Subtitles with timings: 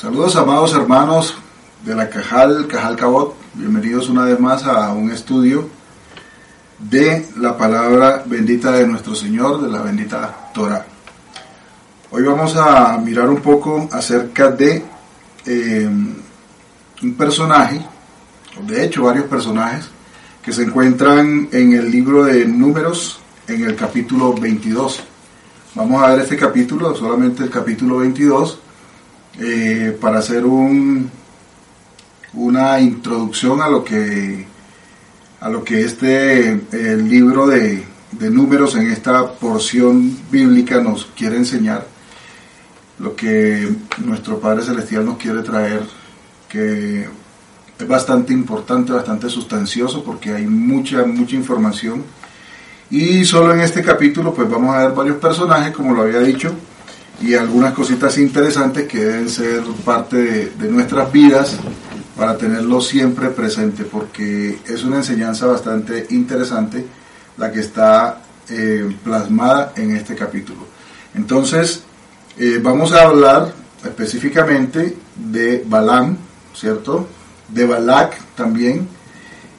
[0.00, 1.36] Saludos amados hermanos
[1.84, 3.34] de la Cajal, Cajal Cabot.
[3.54, 5.68] Bienvenidos una vez más a un estudio
[6.78, 10.86] de la palabra bendita de nuestro Señor, de la bendita Torah.
[12.12, 14.84] Hoy vamos a mirar un poco acerca de
[15.44, 15.90] eh,
[17.02, 17.84] un personaje,
[18.68, 19.88] de hecho varios personajes,
[20.40, 23.18] que se encuentran en el libro de Números,
[23.48, 25.00] en el capítulo 22.
[25.74, 28.60] Vamos a ver este capítulo, solamente el capítulo 22,
[29.38, 31.10] eh, para hacer un,
[32.34, 34.46] una introducción a lo que
[35.40, 36.60] a lo que este
[36.96, 41.86] libro de, de números en esta porción bíblica nos quiere enseñar,
[42.98, 45.82] lo que nuestro Padre Celestial nos quiere traer,
[46.48, 47.06] que
[47.78, 52.02] es bastante importante, bastante sustancioso, porque hay mucha, mucha información.
[52.90, 56.52] Y solo en este capítulo, pues vamos a ver varios personajes, como lo había dicho,
[57.20, 61.56] y algunas cositas interesantes que deben ser parte de, nuestras vidas
[62.16, 66.84] para tenerlo siempre presente, porque es una enseñanza bastante interesante
[67.36, 70.60] la que está eh, plasmada en este capítulo.
[71.14, 71.82] Entonces,
[72.38, 73.52] eh, vamos a hablar
[73.84, 76.16] específicamente de Balaam,
[76.54, 77.08] ¿cierto?
[77.48, 78.88] De Balak también,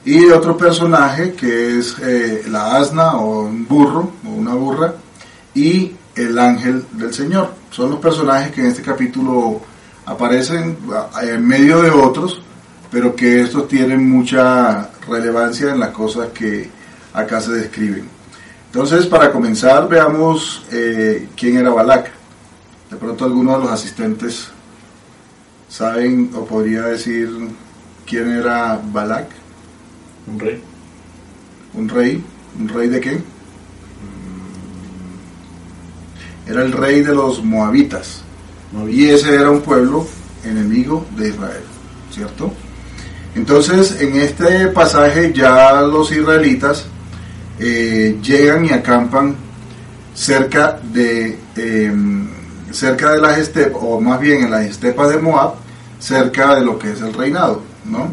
[0.04, 4.94] y de otro personaje que es eh, la asna o un burro o una burra,
[5.54, 5.92] y
[6.24, 7.52] el ángel del Señor.
[7.70, 9.60] Son los personajes que en este capítulo
[10.06, 10.76] aparecen
[11.22, 12.42] en medio de otros,
[12.90, 16.68] pero que estos tienen mucha relevancia en las cosas que
[17.12, 18.08] acá se describen.
[18.66, 22.10] Entonces, para comenzar, veamos eh, quién era Balak.
[22.90, 24.48] De pronto algunos de los asistentes
[25.68, 27.30] saben o podría decir
[28.06, 29.28] quién era Balak.
[30.26, 30.62] Un rey.
[31.74, 32.24] ¿Un rey?
[32.58, 33.20] ¿Un rey de qué?
[36.50, 38.22] Era el rey de los moabitas.
[38.88, 40.06] Y ese era un pueblo
[40.44, 41.62] enemigo de Israel,
[42.12, 42.52] ¿cierto?
[43.36, 46.86] Entonces, en este pasaje ya los israelitas
[47.60, 49.36] eh, llegan y acampan
[50.14, 51.92] cerca de, eh,
[52.72, 55.54] cerca de las estepas, o más bien en las estepas de Moab,
[56.00, 58.10] cerca de lo que es el reinado, ¿no?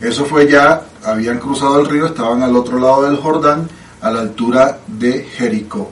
[0.00, 3.68] Eso fue ya, habían cruzado el río, estaban al otro lado del Jordán,
[4.02, 5.90] a la altura de Jericó.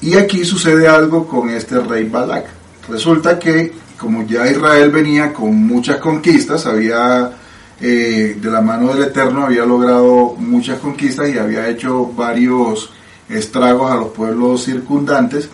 [0.00, 2.46] Y aquí sucede algo con este rey Balak.
[2.88, 7.32] Resulta que, como ya Israel venía con muchas conquistas, había
[7.80, 12.90] eh, de la mano del Eterno había logrado muchas conquistas y había hecho varios
[13.28, 15.48] estragos a los pueblos circundantes.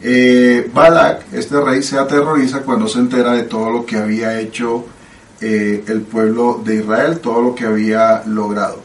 [0.00, 4.84] Eh, Balak, este rey, se aterroriza cuando se entera de todo lo que había hecho
[5.40, 8.80] eh, el pueblo de Israel, todo lo que había logrado.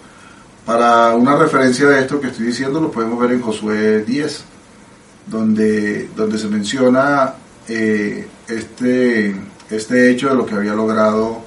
[0.64, 4.44] Para una referencia de esto que estoy diciendo, lo podemos ver en Josué 10,
[5.28, 7.34] donde, donde se menciona
[7.68, 9.36] este,
[9.70, 11.42] este hecho de lo que había logrado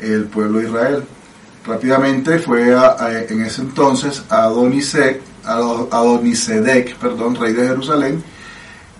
[0.00, 1.04] el pueblo de Israel.
[1.66, 2.74] Rápidamente fue
[3.28, 8.22] en ese entonces Adonisek, Adonisedec, perdón, rey de Jerusalén,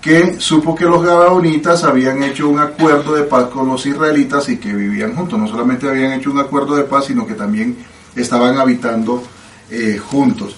[0.01, 4.59] que supo que los gabaonitas habían hecho un acuerdo de paz con los israelitas y
[4.59, 5.39] que vivían juntos.
[5.39, 7.77] No solamente habían hecho un acuerdo de paz, sino que también
[8.15, 9.23] estaban habitando
[9.71, 10.57] eh, juntos.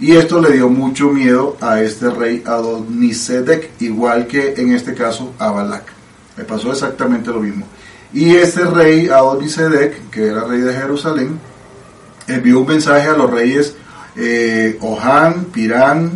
[0.00, 5.34] Y esto le dio mucho miedo a este rey Adonisedec, igual que en este caso
[5.38, 5.92] a Balak.
[6.38, 7.66] Le pasó exactamente lo mismo.
[8.12, 11.38] Y este rey, Adonisedec, que era rey de Jerusalén,
[12.26, 13.76] envió un mensaje a los reyes
[14.16, 16.12] eh, Ohán, Pirán,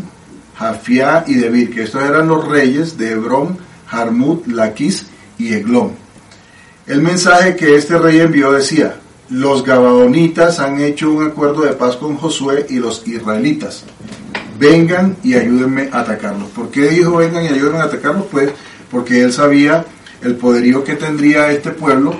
[0.56, 5.06] Jafiá y Debir, que estos eran los reyes de Hebrón, Jarmut, Laquis
[5.36, 5.92] y Eglón.
[6.86, 8.96] El mensaje que este rey envió decía,
[9.34, 13.82] los Gabaonitas han hecho un acuerdo de paz con Josué y los israelitas.
[14.60, 16.50] Vengan y ayúdenme a atacarlos.
[16.50, 18.26] ¿Por qué dijo vengan y ayúdenme a atacarlos?
[18.30, 18.50] Pues
[18.92, 19.84] porque él sabía
[20.22, 22.14] el poderío que tendría este pueblo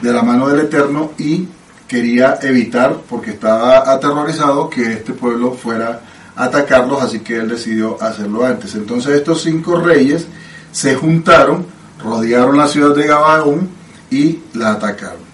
[0.00, 1.48] de la mano del Eterno y
[1.88, 6.02] quería evitar, porque estaba aterrorizado, que este pueblo fuera
[6.36, 8.76] a atacarlos, así que él decidió hacerlo antes.
[8.76, 10.24] Entonces estos cinco reyes
[10.70, 11.66] se juntaron,
[12.00, 13.68] rodearon la ciudad de Gabaón
[14.08, 15.29] y la atacaron.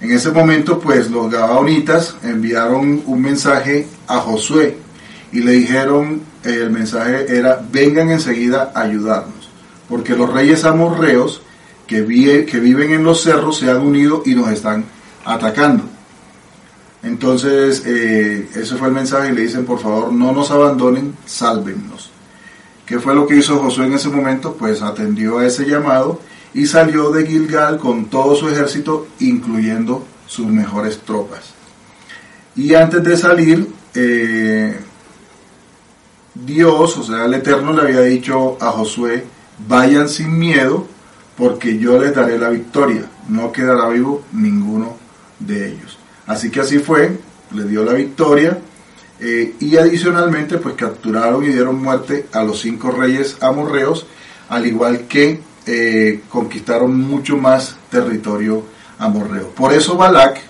[0.00, 4.78] En ese momento, pues los gabaonitas enviaron un mensaje a Josué
[5.30, 9.50] y le dijeron, el mensaje era, vengan enseguida a ayudarnos,
[9.88, 11.42] porque los reyes amorreos
[11.86, 14.84] que, viven en los cerros se han unido y nos están
[15.24, 15.84] atacando.
[17.02, 22.10] Entonces, eh, ese fue el mensaje y le dicen, por favor, no nos abandonen, sálvennos.
[22.86, 24.54] ¿Qué fue lo que hizo Josué en ese momento?
[24.54, 26.20] Pues atendió a ese llamado
[26.54, 31.52] y salió de Gilgal con todo su ejército, incluyendo sus mejores tropas.
[32.56, 34.78] Y antes de salir, eh,
[36.34, 39.24] Dios, o sea, el Eterno le había dicho a Josué,
[39.68, 40.86] vayan sin miedo,
[41.36, 44.96] porque yo les daré la victoria, no quedará vivo ninguno
[45.38, 45.98] de ellos.
[46.26, 47.18] Así que así fue,
[47.52, 48.58] le dio la victoria
[49.18, 54.06] eh, y adicionalmente pues capturaron y dieron muerte a los cinco reyes amorreos,
[54.48, 58.64] al igual que eh, conquistaron mucho más territorio
[58.98, 59.48] amorreo.
[59.50, 60.40] Por eso Balak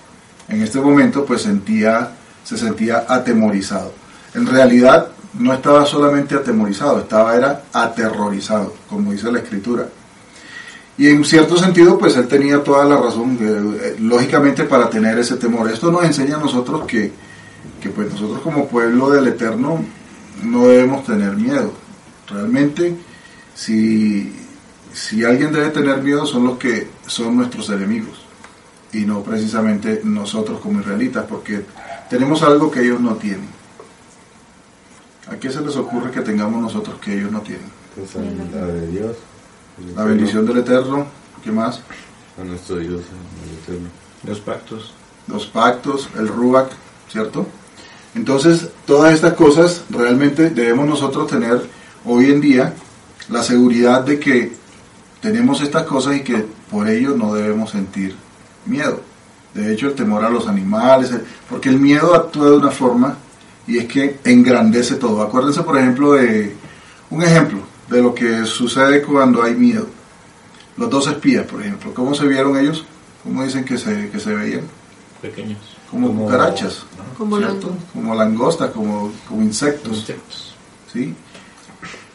[0.49, 2.11] en este momento pues sentía,
[2.43, 3.93] se sentía atemorizado.
[4.33, 5.09] En realidad
[5.39, 9.87] no estaba solamente atemorizado, estaba era aterrorizado, como dice la escritura.
[10.97, 15.37] Y en cierto sentido, pues él tenía toda la razón, eh, lógicamente, para tener ese
[15.37, 15.71] temor.
[15.71, 17.11] Esto nos enseña a nosotros que,
[17.81, 19.83] que, pues nosotros como pueblo del Eterno
[20.43, 21.73] no debemos tener miedo.
[22.27, 22.95] Realmente,
[23.55, 24.31] si,
[24.93, 28.21] si alguien debe tener miedo, son los que son nuestros enemigos
[28.93, 31.63] y no precisamente nosotros como israelitas, porque
[32.09, 33.49] tenemos algo que ellos no tienen.
[35.29, 37.69] ¿A qué se les ocurre que tengamos nosotros que ellos no tienen?
[37.95, 39.15] Pues la de Dios.
[39.95, 41.07] La bendición del Eterno,
[41.43, 41.81] ¿qué más?
[42.39, 43.01] A nuestro Dios,
[43.45, 43.89] el Eterno.
[44.23, 44.93] Los pactos.
[45.27, 46.71] Los pactos, el Ruach,
[47.09, 47.47] ¿cierto?
[48.13, 51.61] Entonces, todas estas cosas realmente debemos nosotros tener
[52.05, 52.73] hoy en día
[53.29, 54.60] la seguridad de que
[55.21, 58.15] tenemos estas cosas y que por ello no debemos sentir
[58.65, 59.01] miedo.
[59.53, 61.11] De hecho, el temor a los animales,
[61.49, 63.17] porque el miedo actúa de una forma
[63.67, 65.21] y es que engrandece todo.
[65.21, 66.55] Acuérdense, por ejemplo, de
[67.09, 67.59] un ejemplo
[67.89, 69.87] de lo que sucede cuando hay miedo.
[70.77, 72.85] Los dos espías, por ejemplo, ¿cómo se vieron ellos?
[73.23, 74.61] ¿Cómo dicen que se, que se veían?
[75.21, 75.59] Pequeños.
[75.91, 76.85] Como, cucarachas,
[77.93, 79.97] Como langostas, como, como insectos.
[79.97, 80.55] Insectos.
[80.91, 81.13] ¿sí?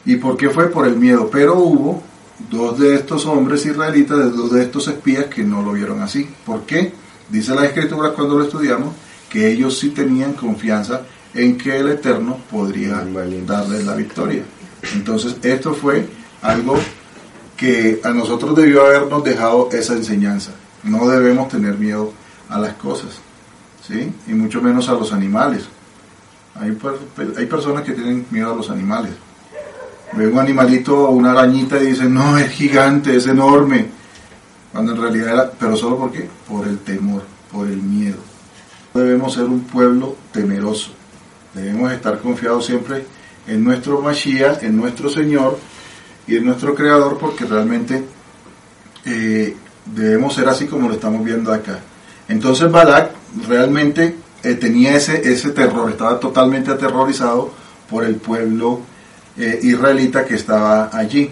[0.07, 0.69] ¿Y por qué fue?
[0.69, 1.29] Por el miedo.
[1.31, 2.03] Pero hubo
[2.51, 6.29] dos de estos hombres israelitas, dos de estos espías que no lo vieron así.
[6.45, 6.93] ¿Por qué?
[7.29, 8.95] Dice la escritura cuando lo estudiamos
[9.29, 11.03] que ellos sí tenían confianza
[11.35, 13.05] en que el Eterno podría
[13.47, 14.43] darles la victoria.
[14.95, 16.07] Entonces esto fue
[16.43, 16.79] algo
[17.57, 20.53] que a nosotros debió habernos dejado esa enseñanza.
[20.85, 22.13] No debemos tener miedo
[22.49, 23.11] a las cosas,
[23.87, 24.13] ¿sí?
[24.29, 25.65] Y mucho menos a los animales.
[26.55, 26.77] Hay,
[27.37, 29.13] hay personas que tienen miedo a los animales.
[30.13, 33.87] Ve un animalito una arañita y dicen, no, es gigante, es enorme.
[34.73, 36.29] Cuando en realidad era, pero solo por qué?
[36.49, 38.19] Por el temor, por el miedo.
[38.95, 40.91] Debemos ser un pueblo temeroso.
[41.55, 43.05] Debemos estar confiados siempre
[43.47, 45.59] en nuestro Mashiach, en nuestro Señor
[46.27, 48.05] y en nuestro Creador, porque realmente
[49.05, 49.57] eh,
[49.87, 51.81] debemos ser así como lo estamos viendo acá.
[52.29, 53.11] Entonces Balak
[53.47, 57.51] realmente eh, tenía ese, ese terror, estaba totalmente aterrorizado
[57.89, 58.81] por el pueblo
[59.39, 61.31] eh, israelita que estaba allí.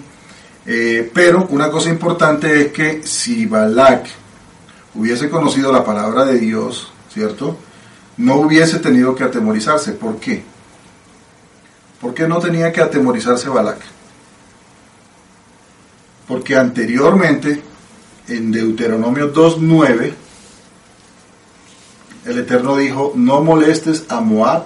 [0.67, 4.07] Eh, pero una cosa importante es que si Balak
[4.95, 7.57] hubiese conocido la palabra de Dios, ¿cierto?
[8.17, 9.93] No hubiese tenido que atemorizarse.
[9.93, 10.43] ¿Por qué?
[12.01, 13.81] ¿Por qué no tenía que atemorizarse Balak?
[16.29, 17.63] Porque anteriormente,
[18.29, 20.15] en Deuteronomio 2.9,
[22.25, 24.65] el Eterno dijo, no molestes a Moab,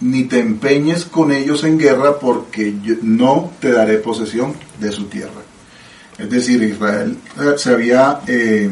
[0.00, 5.04] ni te empeñes con ellos en guerra, porque yo no te daré posesión de su
[5.04, 5.40] tierra.
[6.18, 8.70] Es decir, Israel eh, se había, eh,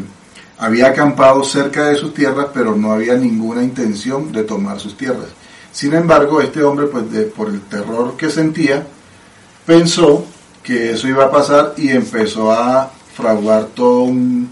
[0.58, 5.26] había acampado cerca de sus tierras, pero no había ninguna intención de tomar sus tierras.
[5.72, 8.86] Sin embargo, este hombre, pues de- por el terror que sentía,
[9.64, 10.24] pensó
[10.62, 14.48] que eso iba a pasar y empezó a fraguar todo un,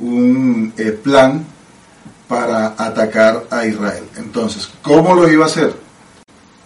[0.00, 1.44] un eh, plan
[2.28, 4.04] para atacar a Israel.
[4.16, 5.74] Entonces, ¿cómo lo iba a hacer?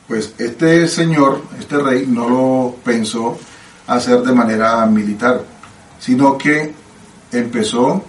[0.06, 3.38] Pues este señor, este rey, no lo pensó
[3.86, 5.42] hacer de manera militar,
[5.98, 6.72] sino que
[7.32, 8.02] empezó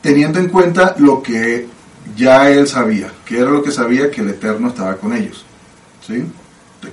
[0.00, 1.68] teniendo en cuenta lo que
[2.16, 5.44] ya él sabía, que era lo que sabía que el Eterno estaba con ellos.
[6.06, 6.24] ¿sí?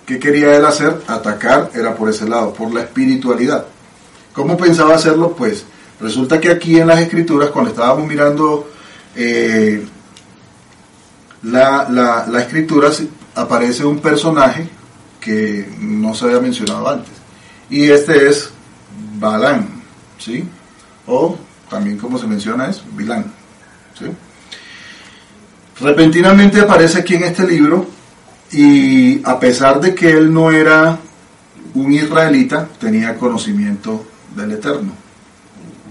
[0.05, 1.01] ¿Qué quería él hacer?
[1.08, 3.65] Atacar era por ese lado, por la espiritualidad.
[4.34, 5.36] ¿Cómo pensaba hacerlo?
[5.36, 5.65] Pues
[6.00, 8.67] resulta que aquí en las escrituras, cuando estábamos mirando
[9.15, 9.86] eh,
[11.43, 11.88] la,
[12.27, 12.89] la, escritura,
[13.36, 14.67] aparece un personaje
[15.20, 17.13] que no se había mencionado antes.
[17.70, 18.50] Y este es
[19.20, 19.67] Balán,
[20.17, 20.43] ¿sí?
[21.08, 21.38] O
[21.70, 23.25] también como se menciona es Bilán,
[23.98, 24.05] ¿sí?
[25.79, 27.88] Repentinamente aparece aquí en este libro
[28.51, 31.00] y a pesar de que él no era
[31.74, 34.05] un israelita, tenía conocimiento
[34.36, 34.91] del Eterno.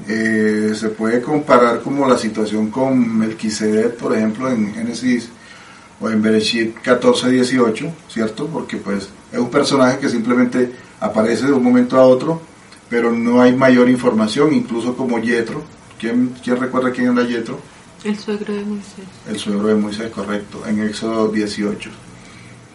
[0.09, 5.29] Eh, se puede comparar como la situación con Melquisedec, por ejemplo, en Génesis
[6.01, 8.47] o en Bereshit 14, 18, ¿cierto?
[8.47, 12.41] Porque pues es un personaje que simplemente aparece de un momento a otro,
[12.89, 15.63] pero no hay mayor información, incluso como Yetro.
[15.99, 17.61] ¿Quién, quién recuerda quién era Yetro?
[18.03, 19.05] El suegro de Moisés.
[19.29, 21.91] El suegro de Moisés, correcto, en Éxodo 18.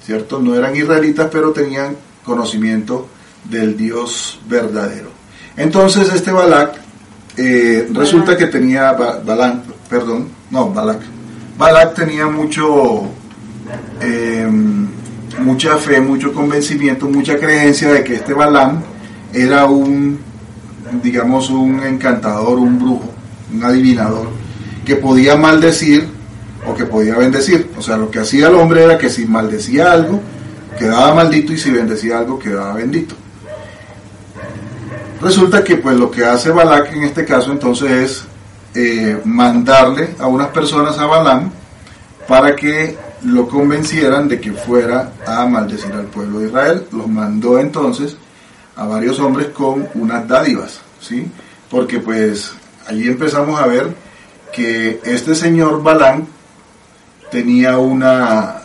[0.02, 0.40] ¿Cierto?
[0.40, 3.10] No eran israelitas, pero tenían conocimiento
[3.44, 5.10] del Dios verdadero.
[5.58, 6.80] Entonces este Balak,
[7.38, 9.22] eh, resulta que tenía, Ba-
[9.90, 11.00] perdón, no, Balak.
[11.58, 13.04] Balak tenía mucho,
[14.02, 14.48] eh,
[15.44, 18.82] mucha fe, mucho convencimiento, mucha creencia de que este Balaam
[19.34, 20.20] era un,
[21.04, 23.10] digamos, un encantador, un brujo,
[23.54, 24.30] un adivinador,
[24.86, 26.08] que podía maldecir
[26.66, 27.70] o que podía bendecir.
[27.78, 30.22] O sea, lo que hacía el hombre era que si maldecía algo,
[30.78, 33.16] quedaba maldito y si bendecía algo, quedaba bendito.
[35.22, 38.26] Resulta que pues lo que hace Balak en este caso entonces es
[38.76, 41.50] eh, mandarle a unas personas a Balaam
[42.28, 46.88] para que lo convencieran de que fuera a maldecir al pueblo de Israel.
[46.92, 48.16] Los mandó entonces
[48.76, 51.28] a varios hombres con unas dádivas, ¿sí?
[51.72, 52.52] Porque pues
[52.86, 53.96] allí empezamos a ver
[54.54, 56.26] que este señor Balaam
[57.32, 58.62] tenía una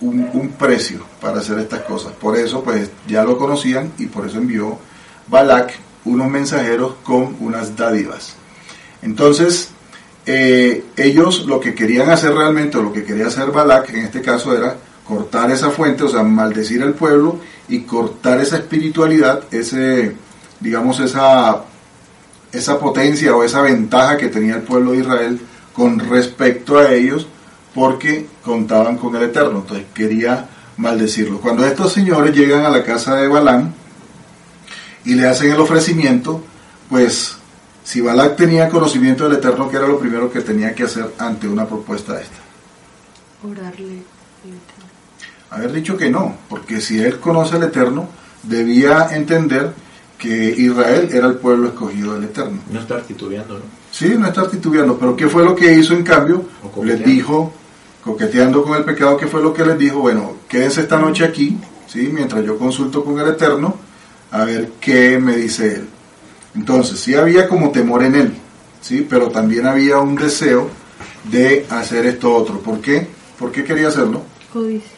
[0.00, 2.12] un, un precio para hacer estas cosas.
[2.12, 4.78] Por eso pues ya lo conocían y por eso envió
[5.32, 5.72] Balak
[6.04, 8.34] unos mensajeros con unas dádivas.
[9.00, 9.70] Entonces,
[10.26, 14.20] eh, ellos lo que querían hacer realmente, o lo que quería hacer Balak en este
[14.20, 14.76] caso era
[15.08, 20.14] cortar esa fuente, o sea, maldecir al pueblo y cortar esa espiritualidad, ese,
[20.60, 21.62] digamos, esa,
[22.52, 25.40] esa potencia o esa ventaja que tenía el pueblo de Israel
[25.72, 27.26] con respecto a ellos,
[27.74, 29.60] porque contaban con el Eterno.
[29.60, 30.46] Entonces quería
[30.76, 31.40] maldecirlo.
[31.40, 33.72] Cuando estos señores llegan a la casa de Balaam
[35.04, 36.42] y le hacen el ofrecimiento,
[36.88, 37.36] pues
[37.84, 41.48] si Balak tenía conocimiento del Eterno, que era lo primero que tenía que hacer ante
[41.48, 42.36] una propuesta de esta?
[43.42, 44.02] Orarle.
[45.50, 48.08] Haber dicho que no, porque si él conoce al Eterno,
[48.42, 49.72] debía entender
[50.16, 52.60] que Israel era el pueblo escogido del Eterno.
[52.70, 53.64] No estar titubeando, ¿no?
[53.90, 56.44] Sí, no estar titubeando, pero ¿qué fue lo que hizo en cambio?
[56.82, 57.52] Les dijo,
[58.02, 59.98] coqueteando con el pecado, ¿qué fue lo que les dijo?
[59.98, 62.08] Bueno, quédense esta noche aquí, ¿sí?
[62.12, 63.76] mientras yo consulto con el Eterno,
[64.32, 65.88] a ver qué me dice él.
[66.54, 68.34] Entonces, sí había como temor en él,
[68.80, 69.06] ¿sí?
[69.08, 70.68] pero también había un deseo
[71.30, 72.58] de hacer esto otro.
[72.58, 73.06] ¿Por qué?
[73.38, 74.22] ¿Por qué quería hacerlo?
[74.52, 74.90] Codicia.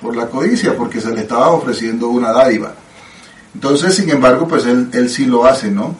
[0.00, 2.74] por la codicia, porque se le estaba ofreciendo una dádiva.
[3.54, 5.96] Entonces, sin embargo, pues él, él sí lo hace, ¿no?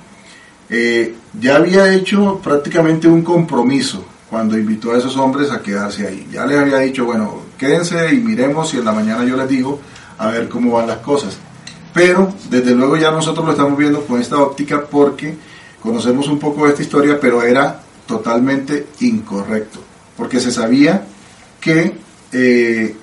[0.70, 6.28] Eh, ya había hecho prácticamente un compromiso cuando invitó a esos hombres a quedarse ahí.
[6.30, 9.80] Ya les había dicho, bueno, quédense y miremos y en la mañana yo les digo
[10.18, 11.38] a ver cómo van las cosas.
[11.92, 15.37] Pero desde luego ya nosotros lo estamos viendo con esta óptica porque
[15.80, 19.80] conocemos un poco de esta historia, pero era totalmente incorrecto,
[20.16, 21.07] porque se sabía
[21.61, 21.97] que
[22.33, 22.97] eh,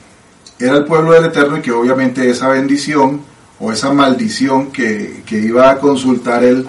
[0.59, 3.21] era el pueblo del Eterno y que obviamente esa bendición
[3.59, 6.67] o esa maldición que, que iba a consultar él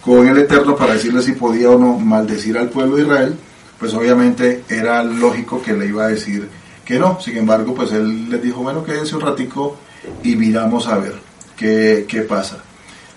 [0.00, 3.36] con el Eterno para decirle si podía o no maldecir al pueblo de Israel,
[3.78, 6.48] pues obviamente era lógico que le iba a decir
[6.84, 7.20] que no.
[7.20, 9.76] Sin embargo, pues él les dijo, bueno, quédense un ratico
[10.22, 11.25] y miramos a ver
[11.56, 12.58] qué, pasa.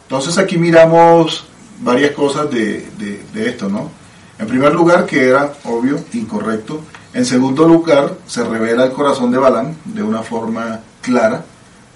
[0.04, 1.46] Entonces aquí miramos
[1.82, 3.92] varias cosas de, de, de esto, ¿no?
[4.40, 6.82] En primer lugar, que era obvio, incorrecto.
[7.14, 11.44] En segundo lugar, se revela el corazón de Balán de una forma clara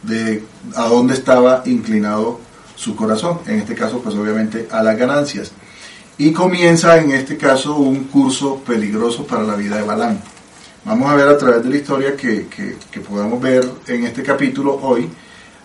[0.01, 0.43] de
[0.75, 2.41] a dónde estaba inclinado
[2.75, 3.39] su corazón.
[3.47, 5.51] En este caso, pues obviamente a las ganancias.
[6.17, 10.21] Y comienza en este caso un curso peligroso para la vida de Balán.
[10.83, 14.21] Vamos a ver a través de la historia que, que, que podamos ver en este
[14.21, 15.09] capítulo hoy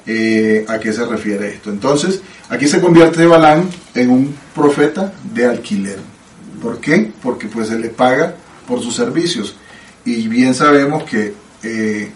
[0.06, 1.70] eh, a qué se refiere esto.
[1.70, 5.98] Entonces, aquí se convierte Balán en un profeta de alquiler.
[6.62, 7.12] ¿Por qué?
[7.22, 8.34] Porque pues se le paga
[8.66, 9.56] por sus servicios.
[10.04, 12.10] Y bien sabemos que eh,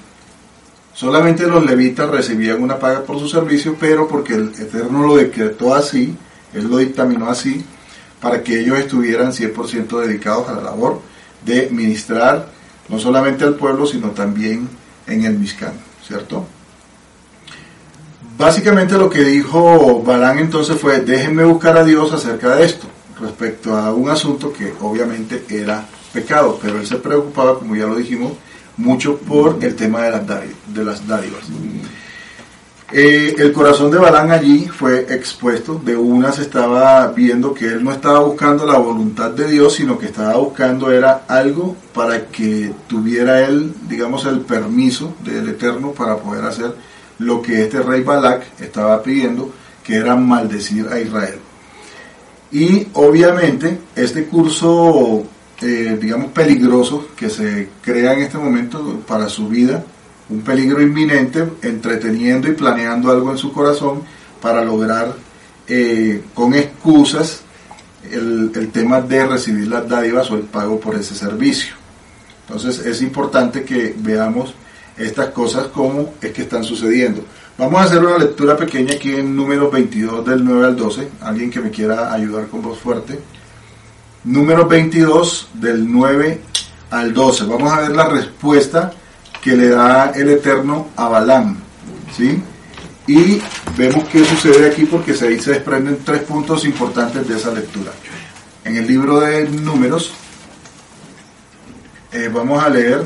[0.94, 5.74] solamente los levitas recibían una paga por su servicio, pero porque el Eterno lo decretó
[5.74, 6.16] así,
[6.54, 7.64] Él lo dictaminó así,
[8.20, 11.00] para que ellos estuvieran 100% dedicados a la labor
[11.44, 12.48] de ministrar
[12.88, 14.68] no solamente al pueblo, sino también
[15.06, 15.72] en el Mishkan,
[16.06, 16.46] ¿cierto?
[18.36, 22.86] Básicamente lo que dijo Balán entonces fue, déjenme buscar a Dios acerca de esto,
[23.20, 27.96] respecto a un asunto que obviamente era pecado, pero él se preocupaba, como ya lo
[27.96, 28.32] dijimos,
[28.76, 31.42] mucho por el tema de las, dádivas.
[32.94, 37.82] Eh, el corazón de Balán allí fue expuesto, de una se estaba viendo que él
[37.82, 42.72] no estaba buscando la voluntad de Dios, sino que estaba buscando era algo para que
[42.88, 46.74] tuviera él, digamos, el permiso del Eterno para poder hacer
[47.18, 49.52] lo que este rey Balak estaba pidiendo,
[49.84, 51.38] que era maldecir a Israel.
[52.50, 55.24] Y obviamente este curso,
[55.60, 59.82] eh, digamos, peligroso que se crea en este momento para su vida,
[60.28, 64.02] un peligro inminente, entreteniendo y planeando algo en su corazón
[64.40, 65.14] para lograr
[65.66, 67.42] eh, con excusas
[68.10, 71.74] el, el tema de recibir las dádivas o el pago por ese servicio.
[72.46, 74.54] Entonces es importante que veamos
[75.02, 77.24] estas cosas como es que están sucediendo.
[77.58, 81.08] Vamos a hacer una lectura pequeña aquí en números 22 del 9 al 12.
[81.20, 83.18] Alguien que me quiera ayudar con voz fuerte.
[84.24, 86.40] Números 22 del 9
[86.90, 87.44] al 12.
[87.44, 88.92] Vamos a ver la respuesta
[89.42, 91.58] que le da el Eterno a Balaam.
[92.16, 92.42] ¿Sí?
[93.06, 93.42] Y
[93.76, 97.92] vemos qué sucede aquí porque ahí se desprenden tres puntos importantes de esa lectura.
[98.64, 100.12] En el libro de números
[102.12, 103.02] eh, vamos a leer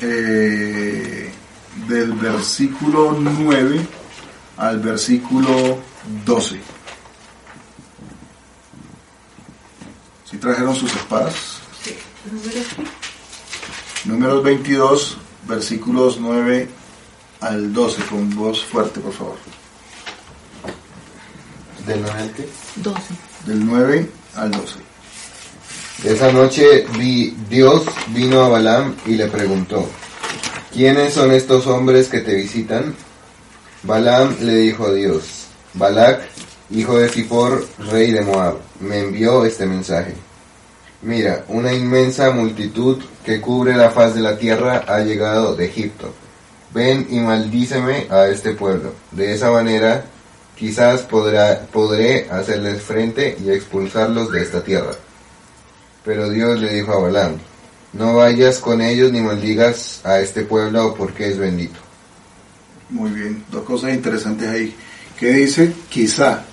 [0.00, 1.27] eh,
[1.86, 3.86] del versículo 9
[4.56, 5.78] al versículo
[6.24, 6.60] 12.
[10.30, 11.58] Si trajeron sus espadas.
[14.04, 16.68] Números 22, versículos 9
[17.40, 19.36] al 12, con voz fuerte, por favor.
[21.86, 22.48] ¿Del 9 al qué?
[22.76, 23.00] 12.
[23.46, 24.74] Del 9 al 12.
[26.04, 29.88] Esa noche vi- Dios vino a Balaam y le preguntó,
[30.78, 32.94] ¿quiénes son estos hombres que te visitan?
[33.82, 36.20] Balaam le dijo a Dios, Balac,
[36.70, 40.14] hijo de Zippor, rey de Moab, me envió este mensaje.
[41.02, 46.14] Mira, una inmensa multitud que cubre la faz de la tierra ha llegado de Egipto.
[46.72, 48.92] Ven y maldíceme a este pueblo.
[49.10, 50.04] De esa manera,
[50.56, 54.92] quizás podrá, podré hacerles frente y expulsarlos de esta tierra.
[56.04, 57.36] Pero Dios le dijo a Balaam,
[57.92, 61.78] no vayas con ellos ni maldigas a este pueblo porque es bendito.
[62.90, 64.74] Muy bien, dos cosas interesantes ahí.
[65.18, 66.44] Que dice, quizá,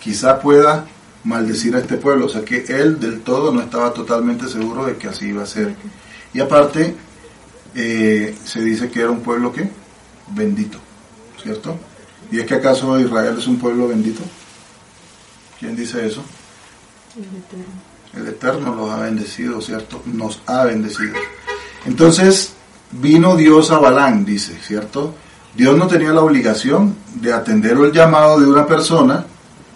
[0.00, 0.86] quizá pueda
[1.24, 2.26] maldecir a este pueblo.
[2.26, 5.46] O sea que él del todo no estaba totalmente seguro de que así iba a
[5.46, 5.74] ser.
[6.32, 6.94] Y aparte,
[7.74, 9.68] eh, se dice que era un pueblo que
[10.28, 10.78] bendito,
[11.42, 11.78] ¿cierto?
[12.30, 14.22] ¿Y es que acaso Israel es un pueblo bendito?
[15.58, 16.22] ¿Quién dice eso?
[17.16, 20.02] El Eterno los ha bendecido, ¿cierto?
[20.06, 21.14] Nos ha bendecido.
[21.86, 22.54] Entonces
[22.90, 25.14] vino Dios a Balán, dice, ¿cierto?
[25.54, 29.24] Dios no tenía la obligación de atender el llamado de una persona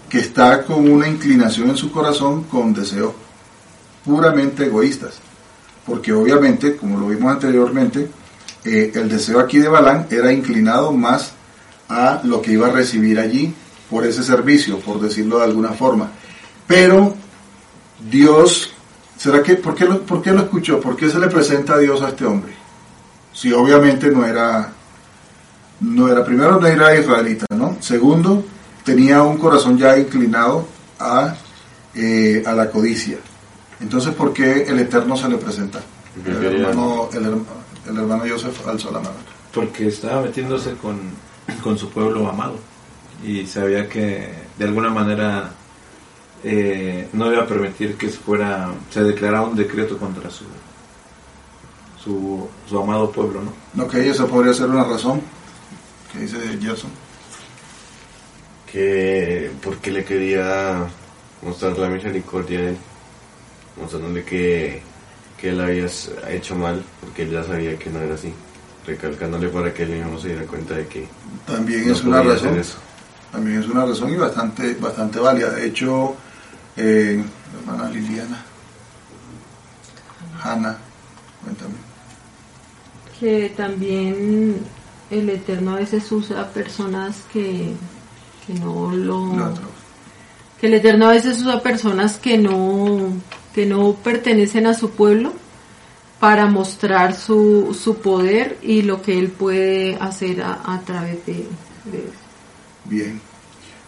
[0.08, 3.12] que está con una inclinación en su corazón con deseos
[4.04, 5.14] puramente egoístas.
[5.86, 8.08] Porque obviamente, como lo vimos anteriormente,
[8.64, 11.32] eh, el deseo aquí de Balán era inclinado más
[11.88, 13.52] a lo que iba a recibir allí
[13.90, 16.10] por ese servicio, por decirlo de alguna forma.
[16.66, 17.16] Pero
[18.10, 18.72] Dios,
[19.16, 20.80] ¿será que por qué, lo, por qué lo escuchó?
[20.80, 22.52] ¿Por qué se le presenta a Dios a este hombre?
[23.32, 24.72] Si obviamente no era,
[25.80, 27.76] no era, primero no era israelita, ¿no?
[27.80, 28.44] Segundo,
[28.84, 30.66] tenía un corazón ya inclinado
[30.98, 31.34] a,
[31.94, 33.18] eh, a la codicia.
[33.80, 35.80] Entonces, ¿por qué el Eterno se le presenta?
[36.26, 37.44] El hermano, el, herma-
[37.88, 39.16] el hermano Joseph alzó la mano.
[39.54, 40.98] Porque estaba metiéndose con,
[41.62, 42.56] con su pueblo amado.
[43.24, 45.50] Y sabía que de alguna manera
[46.44, 50.44] eh, no iba a permitir que se fuera, se declarara un decreto contra su,
[52.02, 53.84] su, su amado pueblo, ¿no?
[53.84, 55.20] Ok, esa podría ser una razón.
[56.12, 56.90] ¿Qué dice Gerson?
[58.70, 60.86] Que porque le quería
[61.42, 62.76] mostrar la misericordia a él,
[63.80, 64.82] mostrándole que,
[65.38, 65.86] que él había
[66.30, 68.32] hecho mal, porque él ya sabía que no era así,
[68.86, 71.06] recalcándole para que él mismo se diera cuenta de que
[71.46, 72.58] También no es una razón.
[72.58, 72.78] eso.
[73.30, 75.50] También es una razón y bastante, bastante válida.
[75.50, 76.14] De hecho,
[76.76, 78.42] eh, la hermana Liliana,
[80.42, 80.76] Hanna,
[81.42, 81.74] cuéntame.
[83.18, 84.58] Que también
[85.10, 87.72] el Eterno a veces usa personas que,
[88.46, 89.54] que no lo...
[90.60, 93.12] Que el Eterno a veces usa personas que no,
[93.54, 95.32] que no pertenecen a su pueblo
[96.20, 101.48] para mostrar su, su poder y lo que él puede hacer a, a través de,
[101.84, 102.08] de
[102.84, 103.20] Bien.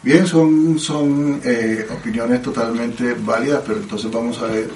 [0.04, 4.68] Bien, son, son eh, opiniones totalmente válidas, pero entonces vamos a ver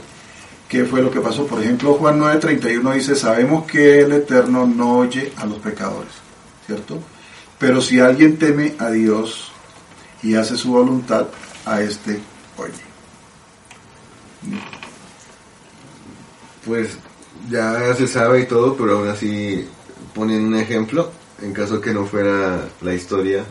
[0.67, 1.47] qué fue lo que pasó.
[1.47, 6.13] Por ejemplo, Juan 9:31 dice, sabemos que el Eterno no oye a los pecadores,
[6.65, 6.99] ¿cierto?
[7.59, 9.53] Pero si alguien teme a Dios
[10.23, 11.27] y hace su voluntad,
[11.67, 12.21] a este
[12.57, 12.89] oye.
[16.65, 16.97] Pues
[17.51, 19.69] ya se sabe y todo, pero aún así
[20.15, 21.13] ponen un ejemplo,
[21.43, 23.45] en caso que no fuera la historia,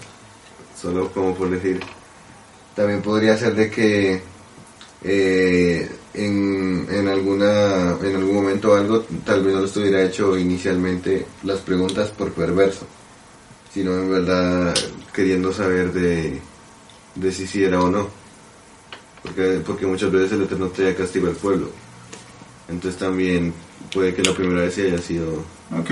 [0.80, 1.80] solo como por decir.
[2.76, 4.22] También podría ser de que
[5.04, 11.26] eh, en, en, alguna, en algún momento algo tal vez no lo estuviera hecho inicialmente
[11.44, 12.86] las preguntas por perverso,
[13.74, 14.76] sino en verdad
[15.14, 16.40] queriendo saber de,
[17.16, 18.08] de si sí era o no.
[19.24, 21.70] Porque, porque muchas veces el Eterno trae castigo al pueblo.
[22.70, 23.54] Entonces también
[23.94, 25.57] puede que la primera vez haya sido...
[25.76, 25.92] Ok,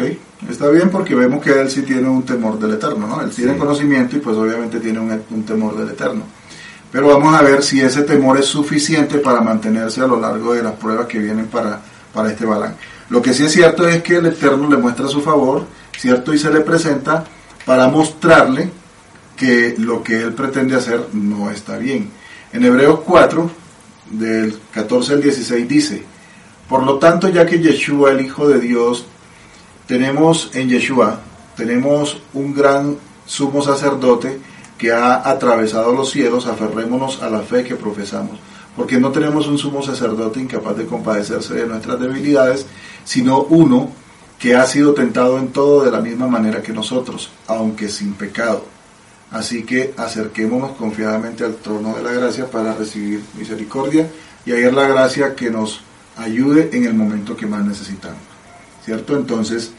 [0.49, 3.21] está bien porque vemos que él sí tiene un temor del Eterno, ¿no?
[3.21, 6.23] Él tiene conocimiento y pues obviamente tiene un, un temor del Eterno.
[6.91, 10.63] Pero vamos a ver si ese temor es suficiente para mantenerse a lo largo de
[10.63, 11.81] las pruebas que vienen para,
[12.13, 12.75] para este Balán.
[13.09, 15.65] Lo que sí es cierto es que el Eterno le muestra su favor,
[15.97, 16.33] ¿cierto?
[16.33, 17.25] Y se le presenta
[17.65, 18.69] para mostrarle
[19.35, 22.09] que lo que él pretende hacer no está bien.
[22.53, 23.51] En Hebreos 4,
[24.11, 26.03] del 14 al 16 dice,
[26.69, 29.05] por lo tanto, ya que Yeshua, el Hijo de Dios,
[29.87, 31.21] tenemos en Yeshua,
[31.55, 34.39] tenemos un gran sumo sacerdote
[34.77, 38.37] que ha atravesado los cielos, aferrémonos a la fe que profesamos,
[38.75, 42.65] porque no tenemos un sumo sacerdote incapaz de compadecerse de nuestras debilidades,
[43.03, 43.91] sino uno
[44.39, 48.65] que ha sido tentado en todo de la misma manera que nosotros, aunque sin pecado.
[49.31, 54.09] Así que acerquémonos confiadamente al trono de la gracia para recibir misericordia
[54.45, 55.81] y hallar la gracia que nos
[56.17, 58.34] ayude en el momento que más necesitamos.
[58.85, 59.15] ¿Cierto?
[59.15, 59.71] Entonces,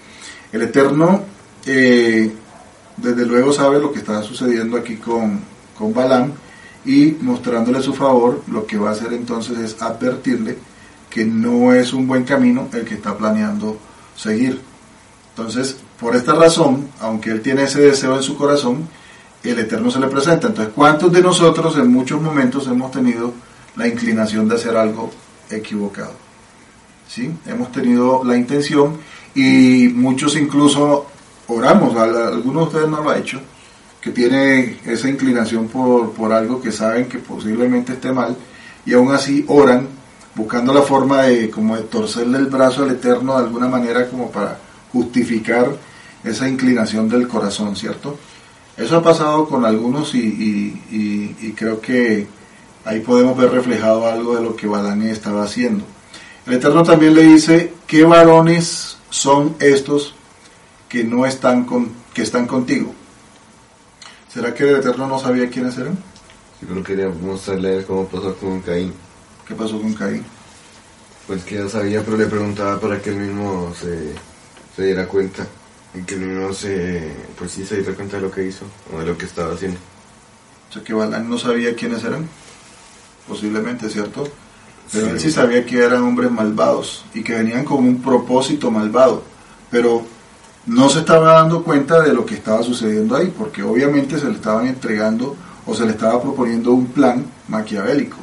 [0.53, 1.23] el Eterno,
[1.65, 2.33] eh,
[2.97, 5.41] desde luego, sabe lo que está sucediendo aquí con,
[5.79, 6.33] con Balaam
[6.85, 10.59] y mostrándole su favor, lo que va a hacer entonces es advertirle
[11.09, 13.79] que no es un buen camino el que está planeando
[14.17, 14.61] seguir.
[15.31, 18.89] Entonces, por esta razón, aunque él tiene ese deseo en su corazón,
[19.43, 20.49] el Eterno se le presenta.
[20.49, 23.33] Entonces, ¿cuántos de nosotros en muchos momentos hemos tenido
[23.77, 25.11] la inclinación de hacer algo
[25.51, 26.26] equivocado?
[27.09, 27.33] ¿Sí?
[27.47, 28.99] Hemos tenido la intención
[29.35, 31.07] y muchos incluso
[31.49, 33.41] oramos, algunos de ustedes no lo ha hecho,
[34.01, 38.37] que tiene esa inclinación por, por algo que saben que posiblemente esté mal
[38.85, 39.89] y aún así oran
[40.35, 44.31] buscando la forma de como de torcerle el brazo al Eterno de alguna manera como
[44.31, 44.59] para
[44.93, 45.75] justificar
[46.23, 48.19] esa inclinación del corazón, ¿cierto?
[48.77, 52.27] Eso ha pasado con algunos y, creo que
[52.85, 55.85] ahí podemos ver reflejado algo de lo que Balán estaba haciendo.
[56.47, 60.15] El Eterno también le dice, ¿qué varones son estos
[60.89, 62.95] que no están con, que están contigo?
[64.33, 65.99] ¿Será que el Eterno no sabía quiénes eran?
[66.61, 68.93] Yo creo que quería mostrarle cómo pasó con Caín.
[69.45, 70.25] ¿Qué pasó con Caín?
[71.27, 74.13] Pues que ya sabía, pero le preguntaba para que él mismo se,
[74.77, 75.45] se diera cuenta
[75.95, 79.01] y que él mismo se, pues sí, se diera cuenta de lo que hizo o
[79.01, 79.81] de lo que estaba haciendo.
[80.71, 82.29] O sea que Balán no sabía quiénes eran,
[83.27, 84.29] posiblemente, ¿cierto?
[84.93, 89.23] Pero él sí sabía que eran hombres malvados y que venían con un propósito malvado,
[89.71, 90.05] pero
[90.67, 94.35] no se estaba dando cuenta de lo que estaba sucediendo ahí, porque obviamente se le
[94.35, 98.17] estaban entregando o se le estaba proponiendo un plan maquiavélico.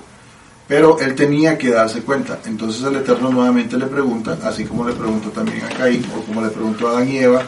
[0.67, 2.39] Pero él tenía que darse cuenta.
[2.45, 6.41] Entonces el Eterno nuevamente le pregunta, así como le preguntó también a Caín, o como
[6.41, 7.43] le preguntó a Adán y Eva,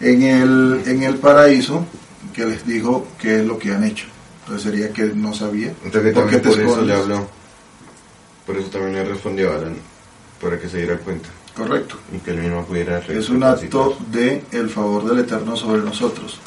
[0.00, 1.84] en el, en el paraíso,
[2.32, 4.06] que les dijo qué es lo que han hecho.
[4.40, 5.74] Entonces sería que no sabía.
[5.84, 7.37] Entonces ¿por, qué te por eso le habló.
[8.48, 9.76] Por eso también le respondió a Adán,
[10.40, 11.28] para que se diera cuenta.
[11.54, 11.96] Correcto.
[12.10, 16.40] Y que él mismo pudiera Es un acto de el favor del Eterno sobre nosotros.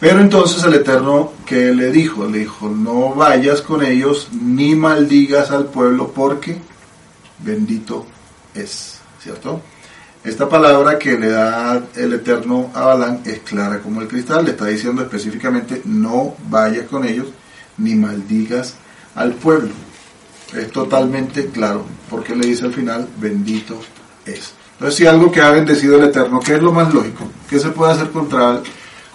[0.00, 2.26] Pero entonces el Eterno, que le dijo?
[2.26, 6.58] Le dijo, no vayas con ellos ni maldigas al pueblo porque
[7.38, 8.04] bendito
[8.52, 9.60] es, ¿cierto?
[10.24, 14.50] Esta palabra que le da el Eterno a Balán es clara como el cristal, le
[14.50, 17.28] está diciendo específicamente, no vayas con ellos
[17.78, 18.74] ni maldigas
[19.14, 19.85] al pueblo.
[20.54, 23.80] Es totalmente claro, porque le dice al final, bendito
[24.24, 24.52] es.
[24.74, 27.28] Entonces, si algo que ha bendecido el Eterno, ¿qué es lo más lógico?
[27.48, 28.60] ¿Qué se puede hacer contra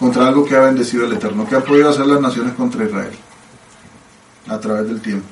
[0.02, 1.48] contra algo que ha bendecido el Eterno.
[1.48, 3.12] ¿Qué han podido hacer las naciones contra Israel?
[4.48, 5.28] A través del tiempo.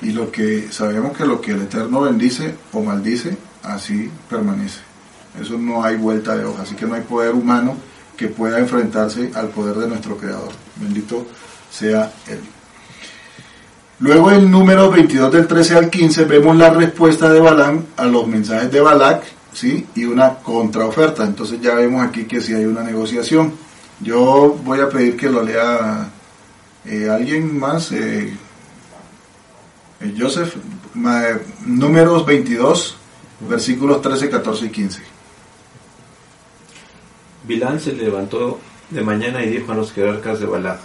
[0.00, 4.78] Y lo que sabemos que lo que el Eterno bendice o maldice, así permanece.
[5.40, 7.76] Eso no hay vuelta de hoja, así que no hay poder humano
[8.16, 10.52] que pueda enfrentarse al poder de nuestro Creador.
[10.76, 11.26] Bendito
[11.68, 12.38] sea Él.
[13.98, 18.28] Luego en número 22 del 13 al 15 vemos la respuesta de Balán a los
[18.28, 19.86] mensajes de Balac ¿sí?
[19.94, 21.24] y una contraoferta.
[21.24, 23.54] Entonces ya vemos aquí que si hay una negociación.
[24.00, 26.10] Yo voy a pedir que lo lea
[26.84, 28.36] eh, alguien más, eh,
[30.00, 30.56] eh, Joseph,
[31.64, 32.96] números 22,
[33.48, 35.02] versículos 13, 14 y 15.
[37.44, 40.78] Bilán se levantó de mañana y dijo a los jerarcas de Balá,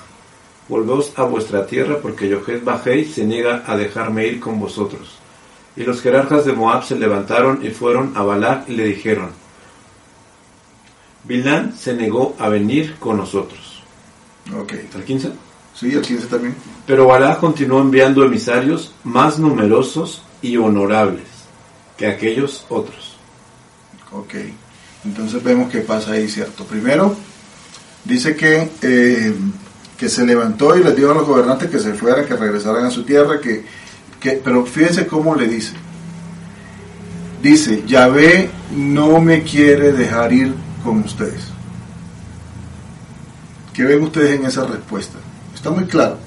[0.72, 5.18] Volveos a vuestra tierra porque Yohed Bajei se niega a dejarme ir con vosotros.
[5.76, 9.32] Y los jerarcas de Moab se levantaron y fueron a Balac y le dijeron,
[11.26, 13.84] Bilán se negó a venir con nosotros.
[14.58, 14.72] Ok.
[14.96, 15.32] ¿El 15?
[15.76, 16.56] Sí, el 15 también.
[16.88, 21.28] Pero Balac continuó enviando emisarios más numerosos y honorables
[21.98, 23.18] que aquellos otros.
[24.14, 24.36] Ok.
[25.04, 26.64] Entonces vemos qué pasa ahí, ¿cierto?
[26.64, 27.14] Primero,
[28.06, 29.36] dice que, eh,
[30.02, 32.90] que se levantó y les dijo a los gobernantes que se fueran, que regresaran a
[32.90, 33.64] su tierra, que
[34.44, 35.74] pero fíjense cómo le dice.
[37.40, 41.44] Dice, Yahvé no me quiere dejar ir con ustedes.
[43.76, 45.20] ¿Qué ven ustedes en esa respuesta?
[45.54, 46.18] Está muy claro.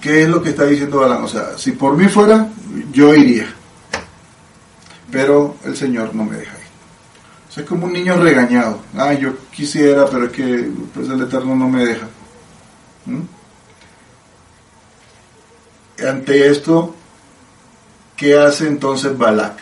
[0.00, 1.22] ¿Qué es lo que está diciendo Balán?
[1.22, 2.48] O sea, si por mí fuera,
[2.94, 3.46] yo iría.
[5.10, 6.57] Pero el Señor no me deja
[7.58, 8.80] es como un niño regañado.
[8.96, 12.06] Ah, yo quisiera, pero es que pues el Eterno no me deja.
[13.06, 13.22] ¿Mm?
[16.06, 16.94] Ante esto,
[18.16, 19.58] ¿qué hace entonces Balak?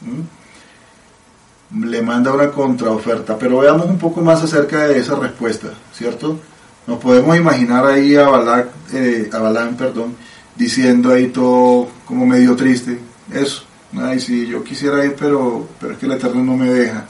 [0.00, 1.84] ¿Mm?
[1.84, 6.38] Le manda una contraoferta, pero veamos un poco más acerca de esa respuesta, ¿cierto?
[6.86, 10.16] Nos podemos imaginar ahí a Balak, eh, a Balán, perdón,
[10.54, 12.98] diciendo ahí todo como medio triste,
[13.30, 13.64] eso,
[13.98, 17.04] ay sí, yo quisiera ir, pero, pero es que el Eterno no me deja,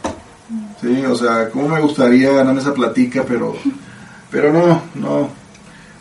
[0.80, 3.56] sí, o sea, cómo me gustaría ganar esa platica, pero,
[4.30, 5.30] pero no, no,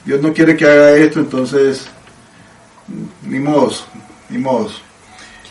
[0.06, 1.88] Dios no quiere que haga esto, entonces,
[3.28, 3.86] ni modos,
[4.30, 4.82] ni modos.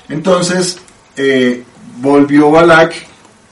[0.09, 0.79] Entonces,
[1.17, 1.65] eh,
[1.99, 2.95] volvió Balak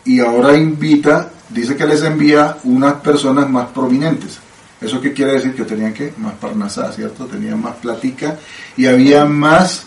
[0.04, 4.38] y ahora invita, dice que les envía unas personas más prominentes.
[4.80, 5.54] ¿Eso qué quiere decir?
[5.54, 7.26] Que tenían que más parnasá, ¿cierto?
[7.26, 8.36] Tenían más platica
[8.76, 9.86] y había más...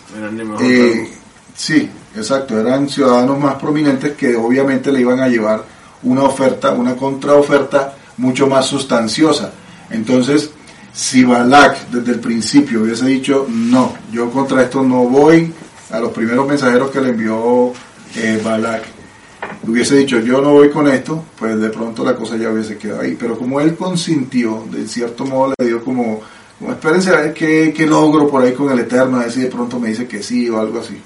[0.60, 1.10] Eh,
[1.54, 6.96] sí, exacto, eran ciudadanos más prominentes que obviamente le iban a llevar una oferta, una
[6.96, 9.52] contraoferta mucho más sustanciosa.
[9.90, 10.50] Entonces,
[10.92, 15.52] si Balak desde el principio hubiese dicho, no, yo contra esto no voy,
[15.90, 17.72] a los primeros mensajeros que le envió
[18.16, 18.82] eh, Balak,
[19.66, 23.02] hubiese dicho yo no voy con esto, pues de pronto la cosa ya hubiese quedado
[23.02, 23.16] ahí.
[23.18, 26.20] Pero como él consintió, de cierto modo le dio como,
[26.58, 29.42] como espérense a ver qué, qué, logro por ahí con el Eterno, a ver si
[29.42, 31.00] de pronto me dice que sí o algo así.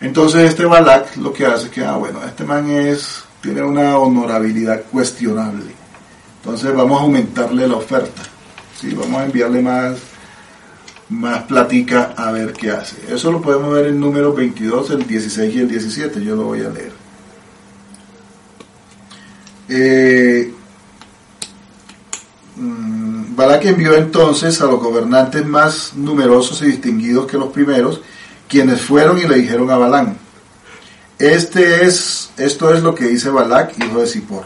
[0.00, 3.98] Entonces este Balak lo que hace es que, ah, bueno, este man es, tiene una
[3.98, 5.74] honorabilidad cuestionable.
[6.40, 8.22] Entonces vamos a aumentarle la oferta.
[8.80, 8.94] ¿sí?
[8.94, 9.98] Vamos a enviarle más,
[11.08, 12.96] más platica a ver qué hace.
[13.12, 16.24] Eso lo podemos ver en número 22, el 16 y el 17.
[16.24, 16.92] Yo lo voy a leer.
[19.68, 20.52] Eh,
[22.56, 28.00] mm, Balak envió entonces a los gobernantes más numerosos y distinguidos que los primeros,
[28.48, 30.16] quienes fueron y le dijeron a Balán,
[31.18, 34.44] este es, esto es lo que dice Balak, hijo de Zippor,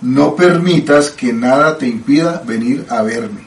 [0.00, 3.42] no permitas que nada te impida venir a verme,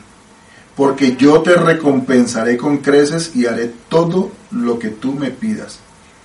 [0.76, 5.80] porque yo te recompensaré con creces y haré todo lo que tú me pidas.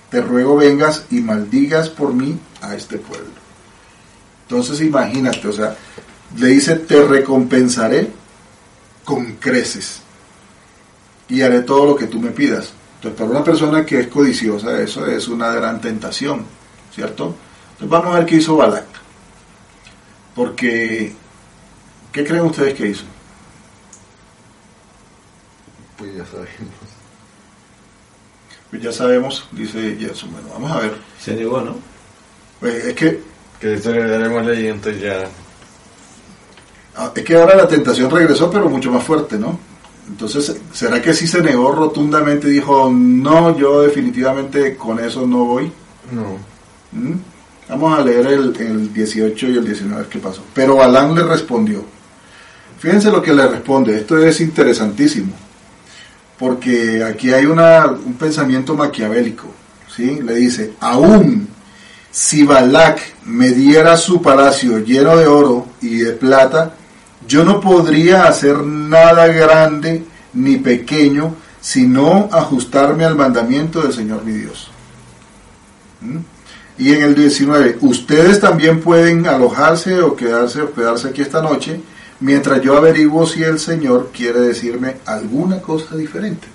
[0.09, 3.29] Te ruego vengas y maldigas por mí a este pueblo.
[4.43, 5.75] Entonces imagínate, o sea,
[6.37, 8.09] le dice, te recompensaré
[9.05, 10.01] con creces
[11.29, 12.73] y haré todo lo que tú me pidas.
[12.95, 16.45] Entonces, para una persona que es codiciosa, eso es una gran tentación,
[16.93, 17.35] ¿cierto?
[17.81, 18.85] Entonces, vamos a ver qué hizo Balak.
[20.35, 21.13] Porque,
[22.11, 23.03] ¿qué creen ustedes que hizo?
[25.97, 26.51] Pues ya sabemos.
[28.69, 30.31] Pues ya sabemos, dice Gerson.
[30.31, 30.97] Bueno, vamos a ver.
[31.19, 31.75] Se negó, ¿no?
[32.59, 35.29] Pues es que que esto le daremos leyendo entonces ya.
[36.95, 39.59] Ah, es que ahora la tentación regresó, pero mucho más fuerte, ¿no?
[40.07, 45.45] Entonces, ¿será que sí se negó rotundamente y dijo, no, yo definitivamente con eso no
[45.45, 45.71] voy?
[46.11, 46.37] No.
[46.91, 47.19] ¿Mm?
[47.71, 50.43] Vamos a leer el, el 18 y el 19 que pasó.
[50.53, 51.83] Pero Balán le respondió.
[52.79, 55.33] Fíjense lo que le responde, esto es interesantísimo,
[56.39, 59.45] porque aquí hay una, un pensamiento maquiavélico,
[59.95, 60.19] ¿sí?
[60.21, 61.47] Le dice, aún
[62.09, 66.73] si Balak me diera su palacio lleno de oro y de plata,
[67.27, 70.03] yo no podría hacer nada grande
[70.33, 74.71] ni pequeño, sino ajustarme al mandamiento del Señor mi Dios.
[76.01, 76.17] ¿Mm?
[76.81, 81.79] Y en el 19, ustedes también pueden alojarse o quedarse, hospedarse aquí esta noche,
[82.19, 86.47] mientras yo averiguo si el Señor quiere decirme alguna cosa diferente.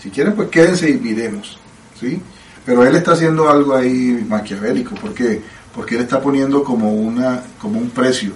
[0.00, 1.58] Si quieren, pues quédense y miremos.
[1.98, 2.22] ¿sí?
[2.64, 5.42] Pero él está haciendo algo ahí maquiavélico, ¿por qué?
[5.74, 8.34] Porque él está poniendo como, una, como un precio,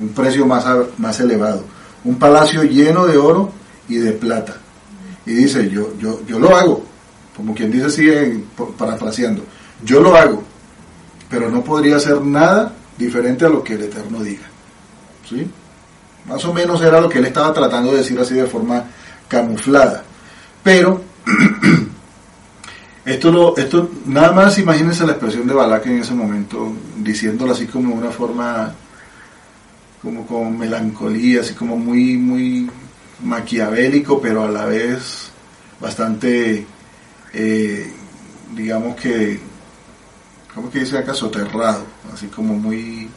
[0.00, 0.64] un precio más,
[0.96, 1.62] más elevado.
[2.02, 3.52] Un palacio lleno de oro
[3.88, 4.56] y de plata.
[5.24, 6.84] Y dice, yo, yo, yo lo hago,
[7.36, 8.40] como quien dice, sigue
[8.76, 9.44] parafraseando,
[9.84, 10.47] yo lo hago,
[11.28, 14.46] pero no podría hacer nada diferente a lo que el Eterno diga.
[15.28, 15.48] ¿Sí?
[16.26, 18.84] Más o menos era lo que él estaba tratando de decir así de forma
[19.28, 20.02] camuflada.
[20.62, 21.02] Pero
[23.08, 27.66] Esto, lo, esto nada más imagínense la expresión de Balak en ese momento, diciéndolo así
[27.66, 28.74] como de una forma,
[30.02, 32.68] como con melancolía, así como muy, muy
[33.24, 35.30] maquiavélico, pero a la vez
[35.80, 36.66] bastante,
[37.32, 37.90] eh,
[38.54, 39.40] digamos que,
[40.58, 41.14] ¿cómo que dice acá?
[41.14, 43.08] Soterrado, así como muy,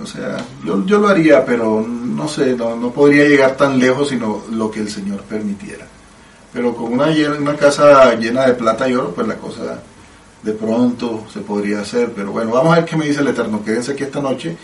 [0.00, 4.10] o sea, yo, yo lo haría, pero no sé, no, no podría llegar tan lejos
[4.10, 5.86] sino lo que el Señor permitiera.
[6.52, 9.82] Pero con una, una casa llena de plata y oro, pues la cosa
[10.42, 12.12] de pronto se podría hacer.
[12.14, 13.64] Pero bueno, vamos a ver qué me dice el Eterno.
[13.64, 14.56] Quédense aquí esta noche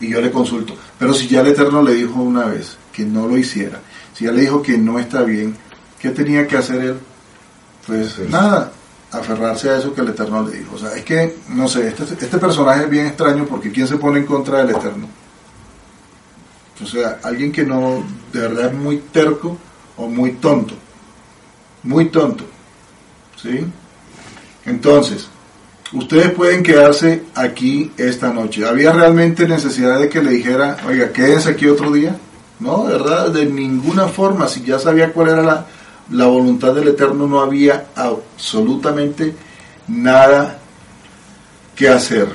[0.00, 0.74] y yo le consulto.
[0.98, 3.80] Pero si ya el Eterno le dijo una vez que no lo hiciera,
[4.14, 5.56] si ya le dijo que no está bien,
[5.98, 6.98] ¿qué tenía que hacer él?
[7.86, 8.72] Pues nada,
[9.14, 10.74] aferrarse a eso que el Eterno le dijo.
[10.74, 13.96] O sea, es que, no sé, este, este personaje es bien extraño porque ¿quién se
[13.96, 15.08] pone en contra del Eterno?
[16.82, 19.56] O sea, alguien que no, de verdad es muy terco
[19.96, 20.74] o muy tonto.
[21.82, 22.44] Muy tonto.
[23.40, 23.64] ¿Sí?
[24.64, 25.28] Entonces,
[25.92, 28.66] ustedes pueden quedarse aquí esta noche.
[28.66, 32.16] ¿Había realmente necesidad de que le dijera, oiga, quédense aquí otro día?
[32.58, 34.48] No, de verdad, de ninguna forma.
[34.48, 35.66] Si ya sabía cuál era la,
[36.10, 39.34] la voluntad del Eterno, no había absolutamente
[39.88, 40.58] nada
[41.74, 42.28] que hacer.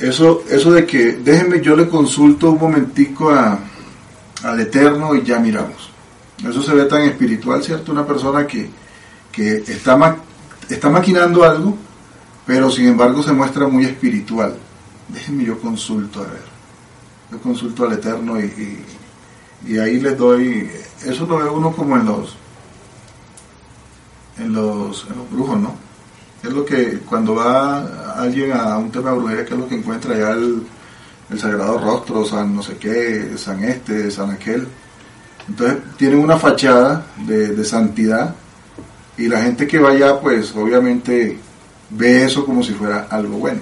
[0.00, 3.58] Eso, eso de que, déjenme, yo le consulto un momentico a,
[4.42, 5.90] al Eterno y ya miramos.
[6.48, 7.92] Eso se ve tan espiritual, ¿cierto?
[7.92, 8.70] Una persona que,
[9.30, 10.16] que está, ma-
[10.68, 11.76] está maquinando algo,
[12.46, 14.56] pero sin embargo se muestra muy espiritual.
[15.08, 16.50] Déjenme yo consulto, a ver.
[17.30, 20.70] Yo consulto al Eterno y, y, y ahí les doy,
[21.04, 22.36] eso lo ve uno como en los,
[24.40, 25.74] en los, brujos, ¿no?
[26.42, 29.76] Es lo que cuando va alguien a un tema de brujería, que es lo que
[29.76, 30.66] encuentra ya el,
[31.38, 34.66] Sagrado Rostro, San no sé qué, San este, San aquel.
[35.48, 38.34] Entonces tienen una fachada de, de santidad
[39.16, 41.38] y la gente que va allá, pues obviamente
[41.90, 43.60] ve eso como si fuera algo bueno,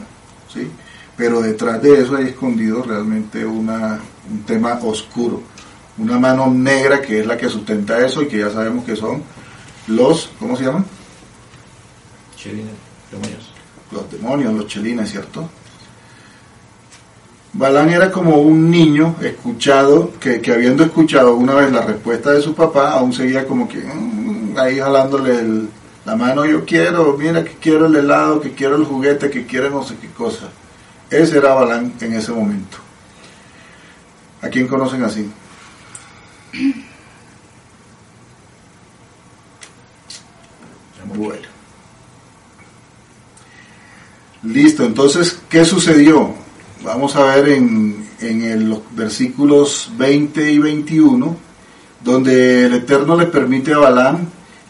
[0.53, 0.71] ¿sí?
[1.17, 3.99] Pero detrás de eso hay escondido realmente una,
[4.31, 5.43] un tema oscuro,
[5.99, 9.23] una mano negra que es la que sustenta eso y que ya sabemos que son
[9.89, 10.85] los, ¿cómo se llaman?
[12.37, 12.73] Chelines,
[13.11, 13.53] demonios.
[13.91, 15.49] los demonios, los chelines, ¿cierto?
[17.55, 22.41] Balán era como un niño escuchado, que, que habiendo escuchado una vez la respuesta de
[22.43, 25.69] su papá, aún seguía como que mm, ahí jalándole el-
[26.05, 29.69] la mano, yo quiero, mira que quiero el helado, que quiero el juguete, que quiero
[29.71, 30.49] no sé qué cosa.
[31.11, 32.79] Ese era Balán en ese momento.
[34.41, 35.29] ¿A quién conocen así?
[41.15, 41.49] Bueno.
[44.43, 46.33] Listo, entonces, ¿qué sucedió?
[46.85, 51.37] Vamos a ver en, en los versículos 20 y 21,
[52.05, 54.27] donde el Eterno le permite a Balaam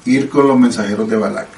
[0.06, 1.48] ir con los mensajeros de Balac.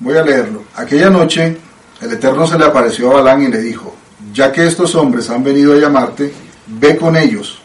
[0.00, 0.64] Voy a leerlo.
[0.76, 1.56] Aquella noche,
[2.00, 3.94] el Eterno se le apareció a Balaam y le dijo,
[4.32, 6.32] ya que estos hombres han venido a llamarte,
[6.66, 7.58] ve con ellos,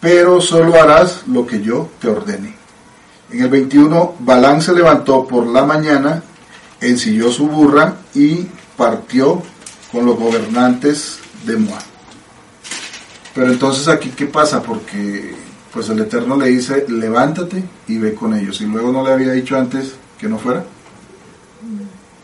[0.00, 2.59] pero solo harás lo que yo te ordene.
[3.32, 6.22] En el 21, Balán se levantó por la mañana,
[6.80, 9.42] ensilló su burra y partió
[9.92, 11.82] con los gobernantes de Moab.
[13.34, 14.62] Pero entonces aquí, ¿qué pasa?
[14.62, 15.34] Porque
[15.72, 18.60] pues el Eterno le dice, levántate y ve con ellos.
[18.60, 20.64] Y luego no le había dicho antes que no fuera.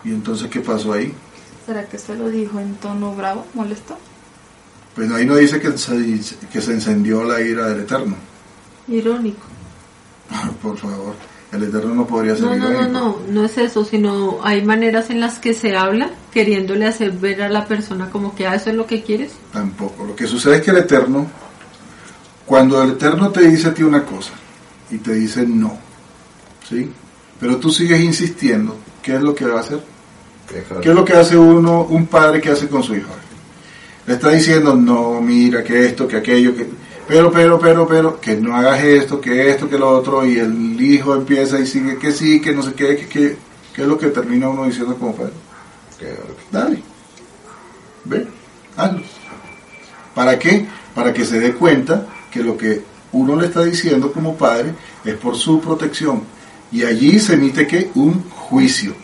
[0.04, 1.12] Y entonces, ¿qué pasó ahí?
[1.64, 3.96] ¿Será que se lo dijo en tono bravo, molesto?
[4.94, 6.20] Pues ahí no dice que se,
[6.52, 8.16] que se encendió la ira del Eterno.
[8.88, 9.46] Irónico.
[10.62, 11.14] Por favor,
[11.52, 15.10] el Eterno no podría ser No, no, no, no, no es eso, sino hay maneras
[15.10, 18.70] en las que se habla queriéndole hacer ver a la persona como que, ah, eso
[18.70, 19.32] es lo que quieres.
[19.52, 20.04] Tampoco.
[20.04, 21.26] Lo que sucede es que el Eterno,
[22.44, 24.32] cuando el Eterno te dice a ti una cosa
[24.90, 25.78] y te dice no,
[26.68, 26.90] ¿sí?
[27.38, 29.80] Pero tú sigues insistiendo, ¿qué es lo que va a hacer?
[30.52, 30.80] Dejar.
[30.80, 33.10] ¿Qué es lo que hace uno, un padre que hace con su hijo?
[34.06, 36.68] Le está diciendo, no, mira, que esto, que aquello, que...
[37.08, 40.80] Pero, pero, pero, pero, que no hagas esto, que esto, que lo otro, y el
[40.80, 43.36] hijo empieza y sigue que sí, que no sé qué, que, que,
[43.74, 45.32] ¿qué es lo que termina uno diciendo como padre?
[45.98, 46.16] Que-
[46.50, 46.82] Dale.
[48.04, 48.26] Ve,
[48.76, 49.02] hazlo.
[50.14, 50.66] ¿Para qué?
[50.94, 55.14] Para que se dé cuenta que lo que uno le está diciendo como padre es
[55.14, 56.22] por su protección.
[56.72, 58.94] Y allí se emite que un juicio.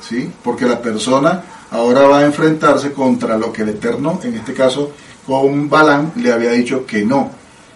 [0.00, 0.30] ¿Sí?
[0.42, 4.92] Porque la persona ahora va a enfrentarse contra lo que el Eterno, en este caso
[5.26, 7.30] con Balán, le había dicho que no.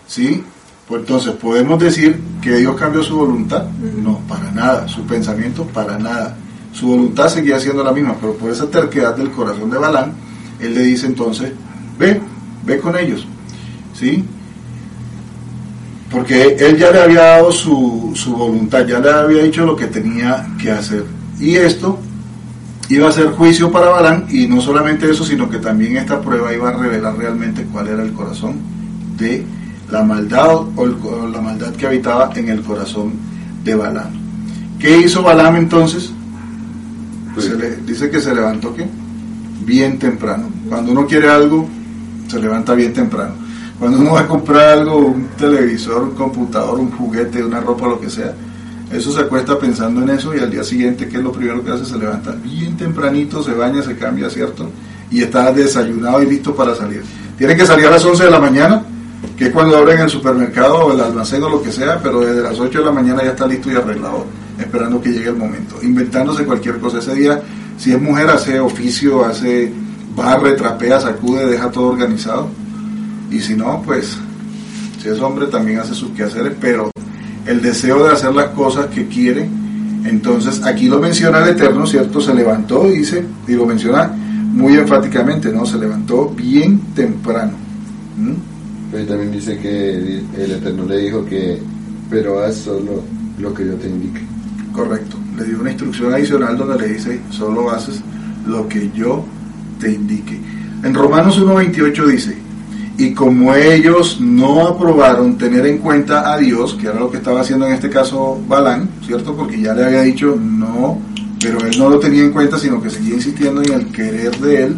[0.06, 0.42] ¿Sí?
[0.86, 3.64] Pues entonces, ¿podemos decir que Dios cambió su voluntad?
[3.68, 4.88] No, para nada.
[4.88, 6.36] Su pensamiento, para nada.
[6.72, 10.12] Su voluntad seguía siendo la misma, pero por esa terquedad del corazón de Balán,
[10.60, 11.52] él le dice entonces,
[11.98, 12.20] ve,
[12.64, 13.26] ve con ellos.
[13.94, 14.24] ¿Sí?
[16.10, 19.88] Porque él ya le había dado su, su voluntad, ya le había dicho lo que
[19.88, 21.04] tenía que hacer.
[21.38, 21.98] Y esto
[22.88, 26.52] iba a ser juicio para Balán, y no solamente eso, sino que también esta prueba
[26.54, 28.56] iba a revelar realmente cuál era el corazón
[29.16, 29.44] de
[29.90, 33.12] la maldad o, el- o la maldad que habitaba en el corazón
[33.64, 34.10] de Balaam.
[34.78, 36.12] ¿Qué hizo Balaam entonces?
[37.38, 38.86] Se le, dice que se levantó ¿qué?
[39.64, 40.48] bien temprano.
[40.68, 41.68] Cuando uno quiere algo,
[42.28, 43.34] se levanta bien temprano.
[43.78, 48.00] Cuando uno va a comprar algo, un televisor, un computador, un juguete, una ropa, lo
[48.00, 48.34] que sea,
[48.92, 51.70] eso se acuesta pensando en eso y al día siguiente, ¿qué es lo primero que
[51.72, 51.84] hace?
[51.84, 54.70] Se levanta bien tempranito, se baña, se cambia, ¿cierto?
[55.10, 57.02] Y está desayunado y listo para salir.
[57.36, 58.82] Tiene que salir a las 11 de la mañana,
[59.36, 62.42] que es cuando abren el supermercado o el almacén o lo que sea, pero desde
[62.42, 64.26] las 8 de la mañana ya está listo y arreglado
[64.58, 67.40] esperando que llegue el momento, inventándose cualquier cosa ese día.
[67.76, 69.72] Si es mujer, hace oficio, hace
[70.14, 72.48] barre, trapea, sacude, deja todo organizado.
[73.30, 74.16] Y si no, pues,
[75.00, 76.90] si es hombre, también hace sus quehaceres, pero
[77.48, 79.48] el deseo de hacer las cosas que quiere,
[80.04, 82.20] entonces aquí lo menciona el Eterno, ¿cierto?
[82.20, 85.64] Se levantó, dice, y lo menciona muy enfáticamente, ¿no?
[85.64, 87.52] Se levantó bien temprano.
[88.18, 88.34] ¿Mm?
[88.92, 91.58] Pero también dice que el Eterno le dijo que,
[92.10, 93.02] pero haz solo
[93.38, 94.20] lo que yo te indique.
[94.72, 95.16] Correcto.
[95.36, 98.00] Le dio una instrucción adicional donde le dice, solo haces
[98.46, 99.24] lo que yo
[99.80, 100.38] te indique.
[100.82, 102.36] En Romanos 1.28 dice,
[102.98, 107.42] y como ellos no aprobaron tener en cuenta a Dios, que era lo que estaba
[107.42, 109.36] haciendo en este caso Balán, ¿cierto?
[109.36, 110.98] Porque ya le había dicho no,
[111.40, 114.64] pero él no lo tenía en cuenta, sino que seguía insistiendo en el querer de
[114.64, 114.76] él.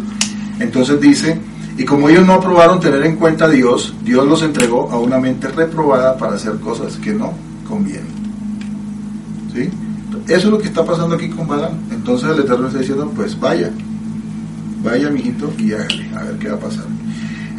[0.59, 1.41] Entonces dice,
[1.79, 5.19] y como ellos no aprobaron tener en cuenta a Dios, Dios los entregó a una
[5.19, 7.33] mente reprobada para hacer cosas que no
[7.67, 8.21] convienen.
[9.55, 9.71] ¿Sí?
[10.27, 11.73] Eso es lo que está pasando aquí con Balán.
[11.91, 13.71] Entonces el Eterno está diciendo, pues vaya,
[14.85, 17.00] vaya mijito y hágale, a ver qué va a pasar.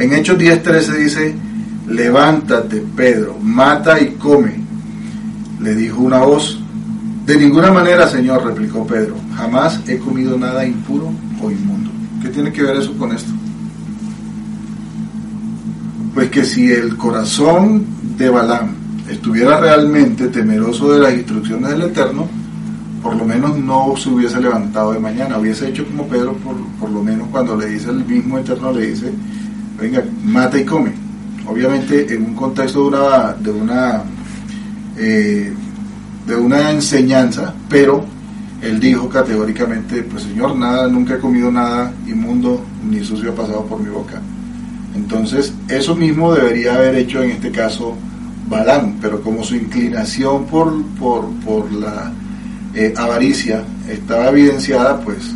[0.02, 1.36] En Hechos 10:13 dice,
[1.88, 4.60] levántate Pedro, mata y come.
[5.60, 6.60] Le dijo una voz,
[7.28, 11.92] de ninguna manera Señor, replicó Pedro, jamás he comido nada impuro o inmundo.
[12.20, 13.32] ¿Qué tiene que ver eso con esto?
[16.16, 17.86] Pues que si el corazón
[18.18, 18.72] de Balaam
[19.08, 22.28] estuviera realmente temeroso de las instrucciones del Eterno,
[23.04, 26.90] por lo menos no se hubiese levantado de mañana, hubiese hecho como Pedro, por, por
[26.90, 29.14] lo menos cuando le dice el mismo Eterno, le dice,
[29.82, 30.92] venga, mata y come.
[31.48, 34.04] Obviamente en un contexto de una, de una,
[34.98, 35.54] eh,
[36.28, 38.06] de una enseñanza, pero
[38.62, 43.66] él dijo categóricamente, pues Señor, nada, nunca he comido nada inmundo ni sucio ha pasado
[43.66, 44.22] por mi boca.
[44.96, 47.96] Entonces, eso mismo debería haber hecho en este caso
[48.48, 52.12] Balán, pero como su inclinación por, por, por la
[52.76, 55.32] eh, avaricia estaba evidenciada, pues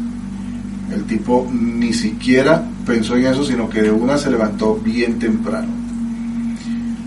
[0.94, 5.68] el tipo ni siquiera pensó en eso, sino que de una se levantó bien temprano.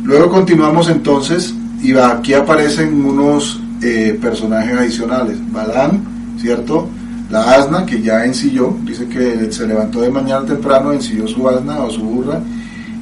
[0.02, 5.36] Luego continuamos entonces, y aquí aparecen unos eh, personajes adicionales.
[5.52, 6.02] Balán,
[6.40, 6.88] ¿cierto?
[7.30, 11.80] La asna que ya ensilló, dice que se levantó de mañana temprano, ensilló su asna
[11.80, 12.40] o su burra,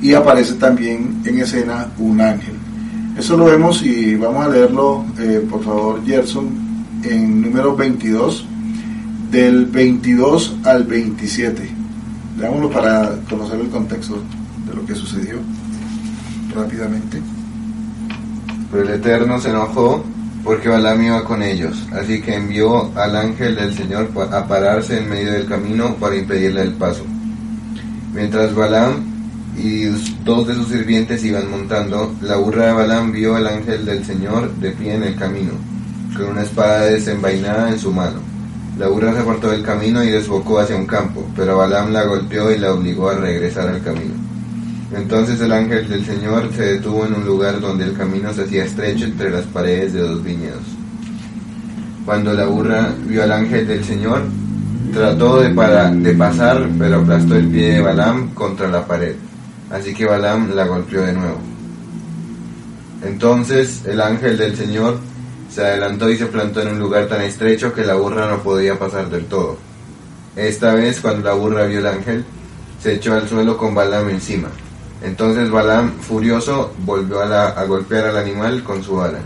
[0.03, 2.55] y aparece también en escena un ángel.
[3.17, 6.49] Eso lo vemos y vamos a leerlo, eh, por favor, Gerson,
[7.03, 8.47] en número 22,
[9.31, 11.76] del 22 al 27.
[12.39, 14.23] Leámoslo para conocer el contexto
[14.67, 15.39] de lo que sucedió
[16.55, 17.21] rápidamente.
[18.71, 20.05] Pero el Eterno se enojó
[20.45, 25.09] porque Balaam iba con ellos, así que envió al ángel del Señor a pararse en
[25.09, 27.05] medio del camino para impedirle el paso.
[28.13, 29.05] Mientras Balaam
[29.57, 29.87] y
[30.25, 34.55] dos de sus sirvientes iban montando, la burra de Balaam vio al ángel del Señor
[34.57, 35.53] de pie en el camino,
[36.17, 38.36] con una espada desenvainada en su mano.
[38.79, 42.51] La burra se apartó del camino y desbocó hacia un campo, pero Balaam la golpeó
[42.53, 44.15] y la obligó a regresar al camino.
[44.95, 48.65] Entonces el ángel del Señor se detuvo en un lugar donde el camino se hacía
[48.65, 50.63] estrecho entre las paredes de dos viñedos.
[52.05, 54.23] Cuando la burra vio al ángel del Señor,
[54.93, 59.17] trató de, de pasar, pero aplastó el pie de Balaam contra la pared.
[59.71, 61.39] Así que Balaam la golpeó de nuevo.
[63.03, 64.99] Entonces el ángel del Señor
[65.57, 68.79] se adelantó y se plantó en un lugar tan estrecho que la burra no podía
[68.79, 69.57] pasar del todo.
[70.37, 72.27] Esta vez, cuando la burra vio al ángel,
[72.83, 74.49] se echó al suelo con Balaam encima.
[75.03, 79.21] Entonces Balaam, furioso, volvió a, la- a golpear al animal con su ala.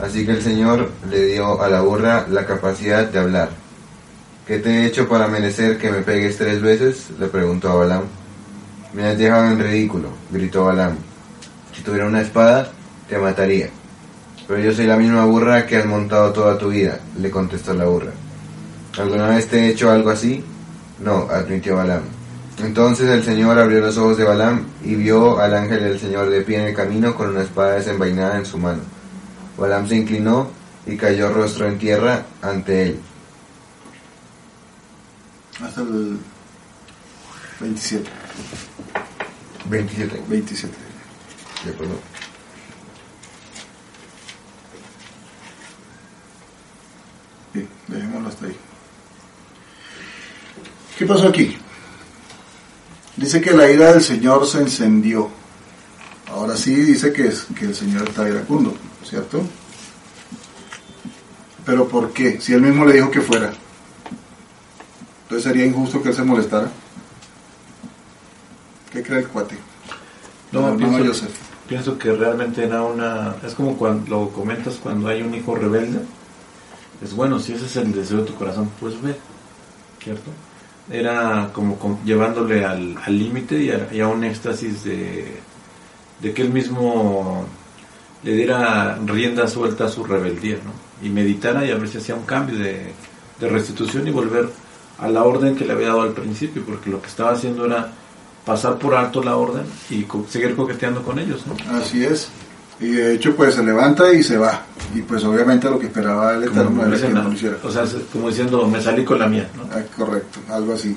[0.00, 3.48] Así que el Señor le dio a la burra la capacidad de hablar.
[4.46, 7.08] ¿Qué te he hecho para merecer que me pegues tres veces?
[7.18, 8.04] le preguntó a Balaam.
[8.94, 10.94] Me has dejado en ridículo, gritó Balaam.
[11.74, 12.70] Si tuviera una espada,
[13.08, 13.70] te mataría.
[14.50, 17.84] Pero yo soy la misma burra que has montado toda tu vida, le contestó la
[17.84, 18.10] burra.
[18.98, 20.42] ¿Alguna vez te he hecho algo así?
[20.98, 22.02] No, admitió Balaam.
[22.58, 26.40] Entonces el Señor abrió los ojos de Balaam y vio al ángel del Señor de
[26.40, 28.80] pie en el camino con una espada desenvainada en su mano.
[29.56, 30.50] Balaam se inclinó
[30.84, 33.00] y cayó rostro en tierra ante él.
[35.62, 36.18] Hasta el
[37.60, 38.10] 27.
[39.68, 40.22] 27.
[40.28, 40.74] 27.
[41.66, 42.09] De acuerdo.
[47.90, 48.56] Dejémoslo hasta ahí.
[50.98, 51.56] ¿Qué pasó aquí?
[53.16, 55.28] Dice que la ira del Señor se encendió.
[56.30, 58.74] Ahora sí dice que, es, que el Señor está iracundo,
[59.04, 59.42] ¿cierto?
[61.64, 62.40] Pero ¿por qué?
[62.40, 63.52] Si él mismo le dijo que fuera.
[65.22, 66.70] Entonces sería injusto que él se molestara.
[68.92, 69.56] ¿Qué cree el cuate?
[70.52, 71.36] No, hermano pienso, Joseph.
[71.68, 73.36] pienso que realmente era una...
[73.44, 76.00] Es como cuando lo comentas cuando hay un hijo rebelde
[77.02, 79.14] es bueno, si ese es el deseo de tu corazón, pues ve,
[80.02, 80.30] ¿cierto?
[80.90, 85.36] Era como llevándole al límite y, a, y a un éxtasis de,
[86.20, 87.44] de que él mismo
[88.22, 91.06] le diera rienda suelta a su rebeldía, ¿no?
[91.06, 92.92] Y meditara y a ver si hacía un cambio de,
[93.38, 94.48] de restitución y volver
[94.98, 97.92] a la orden que le había dado al principio, porque lo que estaba haciendo era
[98.44, 101.54] pasar por alto la orden y co- seguir coqueteando con ellos, ¿no?
[101.78, 102.28] Así es.
[102.80, 104.62] Y de hecho, pues se levanta y se va.
[104.94, 107.56] Y pues obviamente lo que esperaba el Eterno era que no lo hiciera.
[107.62, 109.64] o sea, como diciendo, me salí con la mía, ¿no?
[109.70, 110.96] Ah, correcto, algo así.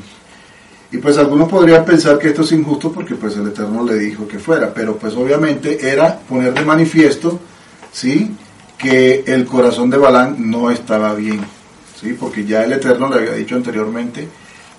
[0.91, 4.27] Y pues algunos podrían pensar que esto es injusto porque pues el Eterno le dijo
[4.27, 7.39] que fuera, pero pues obviamente era poner de manifiesto,
[7.91, 8.31] ¿sí?
[8.77, 11.41] Que el corazón de Balán no estaba bien,
[11.99, 12.15] ¿sí?
[12.17, 14.27] Porque ya el Eterno le había dicho anteriormente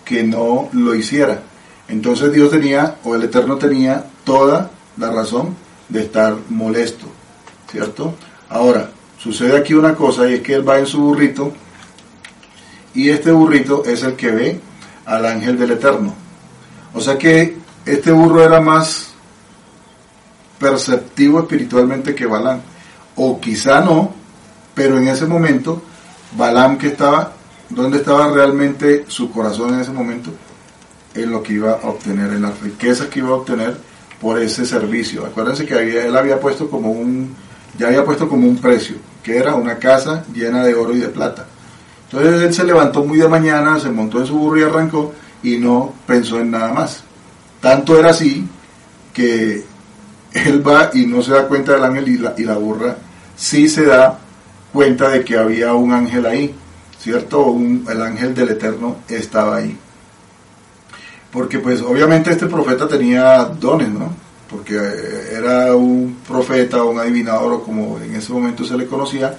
[0.04, 1.42] que no lo hiciera.
[1.88, 5.56] Entonces Dios tenía, o el Eterno tenía toda la razón
[5.94, 7.06] de estar molesto,
[7.70, 8.14] ¿cierto?
[8.48, 11.52] Ahora, sucede aquí una cosa y es que él va en su burrito
[12.94, 14.60] y este burrito es el que ve
[15.06, 16.12] al ángel del Eterno.
[16.94, 19.12] O sea que este burro era más
[20.58, 22.60] perceptivo espiritualmente que Balaam.
[23.14, 24.12] O quizá no,
[24.74, 25.80] pero en ese momento,
[26.36, 27.34] Balaam que estaba,
[27.70, 30.30] ¿dónde estaba realmente su corazón en ese momento?
[31.14, 34.64] En lo que iba a obtener, en las riquezas que iba a obtener por ese
[34.64, 35.24] servicio.
[35.26, 37.34] Acuérdense que había- él había puesto como un,
[37.78, 41.08] ya había puesto como un precio, que era una casa llena de oro y de
[41.08, 41.46] plata.
[42.10, 45.12] Entonces él se levantó muy de mañana, se montó en su burro y arrancó
[45.42, 47.02] y no pensó en nada más.
[47.60, 48.46] Tanto era así
[49.12, 49.64] que
[50.32, 52.96] él va y no se da cuenta del ángel y la, y la burra
[53.36, 54.18] sí se da
[54.72, 56.54] cuenta de que había un ángel ahí,
[56.98, 57.56] ¿cierto?
[57.88, 59.78] El ángel del Eterno estaba ahí.
[61.34, 64.14] Porque pues obviamente este profeta tenía dones, ¿no?
[64.48, 69.36] Porque eh, era un profeta, un adivinador o como en ese momento se le conocía,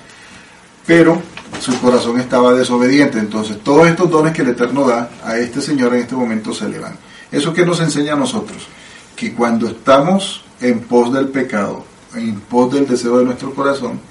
[0.86, 1.22] pero
[1.62, 3.18] su corazón estaba desobediente.
[3.18, 6.68] Entonces, todos estos dones que el Eterno da a este Señor en este momento se
[6.68, 6.98] le van.
[7.32, 8.68] ¿Eso que nos enseña a nosotros?
[9.16, 14.02] Que cuando estamos en pos del pecado, en pos del deseo de nuestro corazón,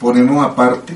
[0.00, 0.94] ponemos aparte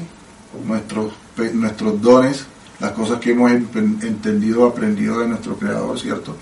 [0.66, 1.12] nuestros,
[1.52, 2.46] nuestros dones,
[2.80, 6.36] las cosas que hemos entendido, aprendido de nuestro Creador, ¿cierto?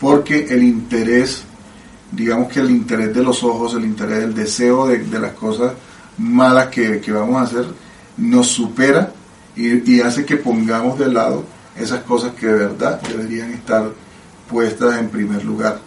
[0.00, 1.44] Porque el interés,
[2.12, 5.72] digamos que el interés de los ojos, el interés del deseo de, de las cosas
[6.18, 7.66] malas que, que vamos a hacer,
[8.16, 9.12] nos supera
[9.54, 11.44] y, y hace que pongamos de lado
[11.76, 13.90] esas cosas que de verdad deberían estar
[14.50, 15.78] puestas en primer lugar.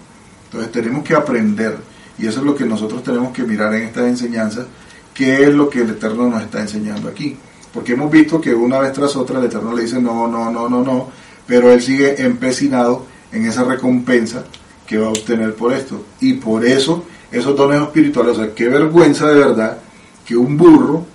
[0.45, 1.77] Entonces tenemos que aprender,
[2.17, 4.65] y eso es lo que nosotros tenemos que mirar en estas enseñanzas,
[5.13, 7.37] qué es lo que el Eterno nos está enseñando aquí.
[7.73, 10.67] Porque hemos visto que una vez tras otra el Eterno le dice no, no, no,
[10.67, 11.09] no, no,
[11.45, 14.43] pero él sigue empecinado en esa recompensa
[14.87, 16.05] que va a obtener por esto.
[16.19, 19.77] Y por eso esos dones espirituales, o sea, qué vergüenza de verdad
[20.25, 21.05] que un burro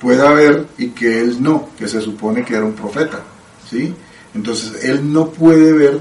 [0.00, 3.20] pueda ver y que él no, que se supone que era un profeta,
[3.68, 3.94] ¿sí?
[4.34, 6.00] Entonces él no puede ver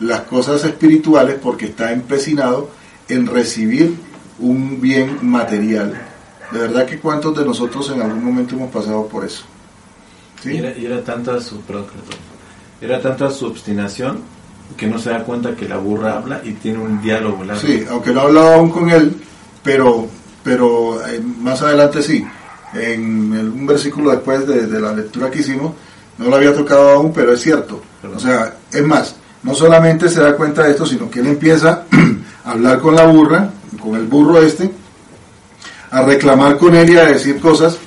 [0.00, 2.70] las cosas espirituales porque está empecinado
[3.08, 3.94] en recibir
[4.38, 6.07] un bien material.
[6.50, 9.44] De verdad que cuántos de nosotros en algún momento hemos pasado por eso.
[10.42, 10.52] ¿Sí?
[10.52, 11.60] Y, era, y era tanta su
[12.80, 14.20] era tanta su obstinación
[14.76, 17.60] que no se da cuenta que la burra habla y tiene un diálogo largo.
[17.60, 19.16] Sí, aunque no he hablado aún con él,
[19.62, 20.06] pero,
[20.42, 22.24] pero eh, más adelante sí.
[22.74, 25.72] En un versículo después de, de la lectura que hicimos,
[26.18, 27.80] no lo había tocado aún, pero es cierto.
[28.02, 28.18] Perdón.
[28.18, 31.84] O sea, es más, no solamente se da cuenta de esto, sino que él empieza
[32.44, 34.70] a hablar con la burra, con el burro este,
[35.90, 37.78] a reclamar con él y a decir cosas,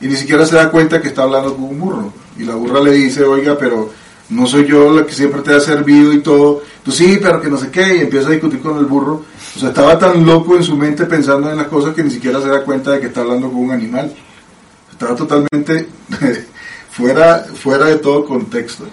[0.00, 2.12] y ni siquiera se da cuenta que está hablando con un burro.
[2.38, 3.90] Y la burra le dice, oiga, pero
[4.30, 6.62] no soy yo la que siempre te ha servido y todo.
[6.82, 9.24] Tú sí, pero que no sé qué, y empieza a discutir con el burro.
[9.56, 12.40] O sea, estaba tan loco en su mente pensando en las cosas que ni siquiera
[12.40, 14.12] se da cuenta de que está hablando con un animal.
[14.90, 15.88] Estaba totalmente
[16.90, 18.84] fuera, fuera de todo contexto.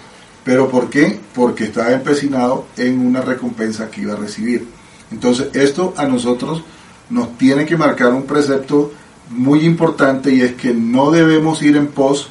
[0.44, 1.20] ¿Pero por qué?
[1.34, 4.66] Porque estaba empecinado en una recompensa que iba a recibir.
[5.10, 6.62] Entonces, esto a nosotros
[7.10, 8.92] nos tiene que marcar un precepto
[9.30, 12.30] muy importante y es que no debemos ir en pos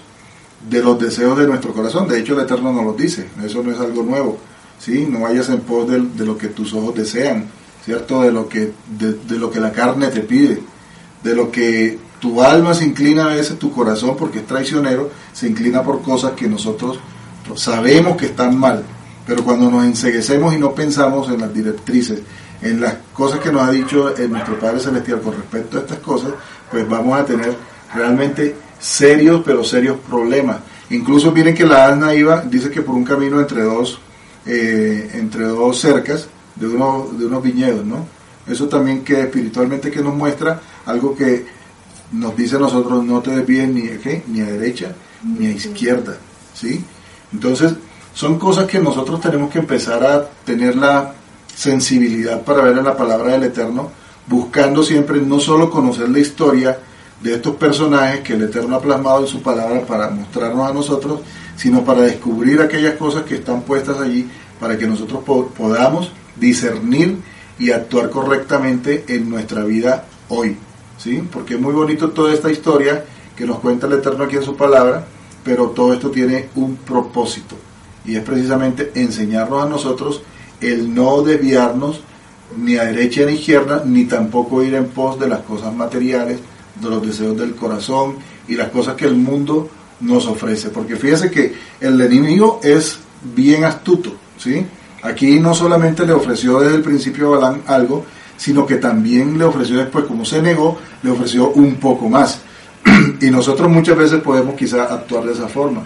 [0.69, 2.07] de los deseos de nuestro corazón.
[2.07, 3.27] De hecho, el Eterno nos lo dice.
[3.43, 4.37] Eso no es algo nuevo.
[4.79, 5.07] ¿sí?
[5.09, 7.45] No vayas en pos de, lo que tus ojos desean,
[7.85, 8.21] ¿cierto?
[8.21, 10.61] De lo, que, de, de lo que la carne te pide,
[11.23, 15.47] de lo que tu alma se inclina a veces, tu corazón, porque es traicionero, se
[15.47, 16.99] inclina por cosas que nosotros
[17.55, 18.83] sabemos que están mal.
[19.25, 22.21] Pero cuando nos enseguecemos y no pensamos en las directrices,
[22.61, 25.99] en las cosas que nos ha dicho el nuestro Padre Celestial con respecto a estas
[25.99, 26.31] cosas,
[26.71, 27.55] pues vamos a tener
[27.93, 30.57] realmente serios, pero serios problemas.
[30.89, 33.99] Incluso miren que la asna iba, dice que por un camino entre dos,
[34.45, 38.05] eh, entre dos cercas de, uno, de unos viñedos, ¿no?
[38.47, 41.45] Eso también que espiritualmente que nos muestra algo que
[42.13, 44.23] nos dice a nosotros no te desvíes ni, ¿qué?
[44.27, 46.17] ni a derecha ni a izquierda,
[46.53, 46.83] ¿sí?
[47.33, 47.73] Entonces,
[48.13, 51.13] son cosas que nosotros tenemos que empezar a tener la
[51.57, 53.89] sensibilidad para ver en la palabra del Eterno,
[54.27, 56.77] buscando siempre no solo conocer la historia
[57.21, 61.21] de estos personajes que el Eterno ha plasmado en su palabra para mostrarnos a nosotros,
[61.55, 64.29] sino para descubrir aquellas cosas que están puestas allí
[64.59, 67.17] para que nosotros po- podamos discernir
[67.57, 70.55] y actuar correctamente en nuestra vida hoy.
[70.99, 71.27] ¿sí?
[71.31, 73.03] Porque es muy bonito toda esta historia
[73.35, 75.07] que nos cuenta el Eterno aquí en su palabra,
[75.43, 77.55] pero todo esto tiene un propósito
[78.05, 80.21] y es precisamente enseñarnos a nosotros
[80.61, 82.01] el no desviarnos
[82.55, 86.39] ni a derecha ni a izquierda, ni tampoco ir en pos de las cosas materiales,
[86.81, 88.15] de los deseos del corazón
[88.47, 90.69] y las cosas que el mundo nos ofrece.
[90.69, 92.99] Porque fíjese que el enemigo es
[93.35, 94.65] bien astuto, ¿sí?
[95.03, 98.05] Aquí no solamente le ofreció desde el principio a Balán algo,
[98.35, 102.41] sino que también le ofreció después, como se negó, le ofreció un poco más.
[103.21, 105.83] y nosotros muchas veces podemos quizá actuar de esa forma.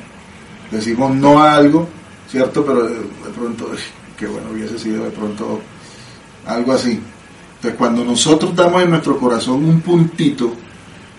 [0.70, 1.88] Decimos no a algo,
[2.30, 2.66] ¿cierto?
[2.66, 3.72] Pero de pronto,
[4.22, 5.60] qué bueno hubiese sido de pronto
[6.46, 7.02] algo así.
[7.56, 10.54] Entonces, cuando nosotros damos en nuestro corazón un puntito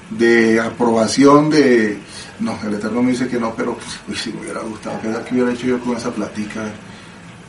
[0.09, 1.99] de aprobación de,
[2.39, 3.77] no, el Eterno me dice que no, pero
[4.09, 6.63] uy, si me hubiera gustado, ¿qué que hubiera hecho yo con esa platica?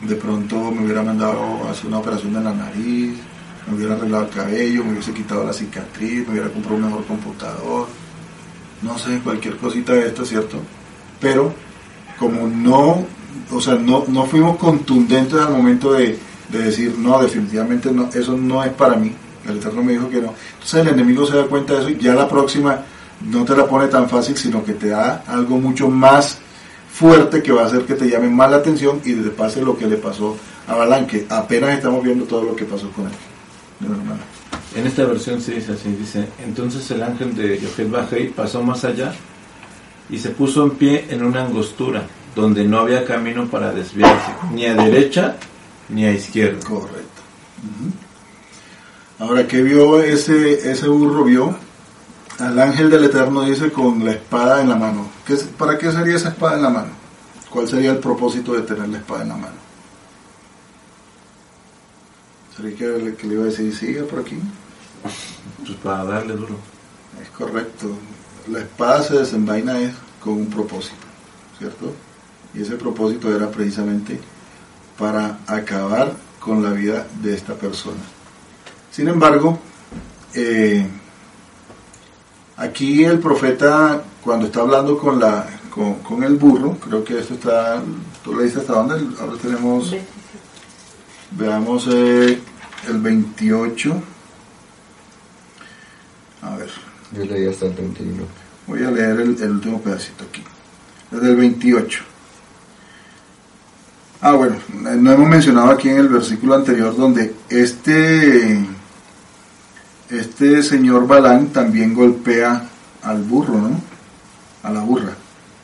[0.00, 3.14] De pronto me hubiera mandado a hacer una operación en la nariz,
[3.68, 7.04] me hubiera arreglado el cabello, me hubiese quitado la cicatriz, me hubiera comprado un mejor
[7.04, 7.86] computador,
[8.82, 10.58] no sé, cualquier cosita de esto, ¿cierto?
[11.20, 11.54] Pero
[12.18, 13.06] como no,
[13.52, 16.18] o sea, no, no fuimos contundentes al momento de,
[16.48, 19.12] de decir, no, definitivamente no, eso no es para mí.
[19.46, 20.34] El Eterno me dijo que no.
[20.54, 22.80] Entonces el enemigo se da cuenta de eso y ya la próxima
[23.30, 26.38] no te la pone tan fácil, sino que te da algo mucho más
[26.92, 29.76] fuerte que va a hacer que te llame más la atención y te pase lo
[29.76, 30.36] que le pasó
[30.66, 33.12] a Balán, que apenas estamos viendo todo lo que pasó con él.
[34.76, 38.84] En esta versión se dice así, dice, entonces el ángel de Yohet Bajei pasó más
[38.84, 39.12] allá
[40.08, 44.66] y se puso en pie en una angostura donde no había camino para desviarse, ni
[44.66, 45.36] a derecha
[45.88, 46.64] ni a izquierda.
[46.66, 47.22] Correcto.
[49.18, 51.24] Ahora, ¿qué vio ese, ese burro?
[51.24, 51.56] Vio
[52.38, 55.08] al ángel del Eterno, dice, con la espada en la mano.
[55.26, 56.88] ¿Qué, ¿Para qué sería esa espada en la mano?
[57.48, 59.54] ¿Cuál sería el propósito de tener la espada en la mano?
[62.56, 64.36] ¿Sería que, le- que le iba a decir, siga por aquí?
[65.64, 66.56] Pues para darle duro.
[67.22, 67.90] Es correcto.
[68.48, 70.96] La espada se desenvaina es con un propósito,
[71.58, 71.92] ¿cierto?
[72.54, 74.20] Y ese propósito era precisamente
[74.98, 78.00] para acabar con la vida de esta persona.
[78.90, 79.58] Sin embargo,
[80.34, 80.86] eh,
[82.56, 87.34] aquí el profeta, cuando está hablando con, la, con, con el burro, creo que esto
[87.34, 87.82] está,
[88.22, 89.94] tú le dices hasta dónde, ahora tenemos,
[91.32, 92.38] veamos eh,
[92.88, 94.02] el 28.
[96.42, 96.70] A ver.
[97.12, 98.24] Yo leí hasta el 31.
[98.66, 100.42] Voy a leer el, el último pedacito aquí.
[101.10, 102.13] Desde el 28.
[104.26, 108.58] Ah, bueno, no hemos mencionado aquí en el versículo anterior donde este,
[110.08, 112.66] este señor Balán también golpea
[113.02, 113.78] al burro, ¿no?
[114.62, 115.12] A la burra.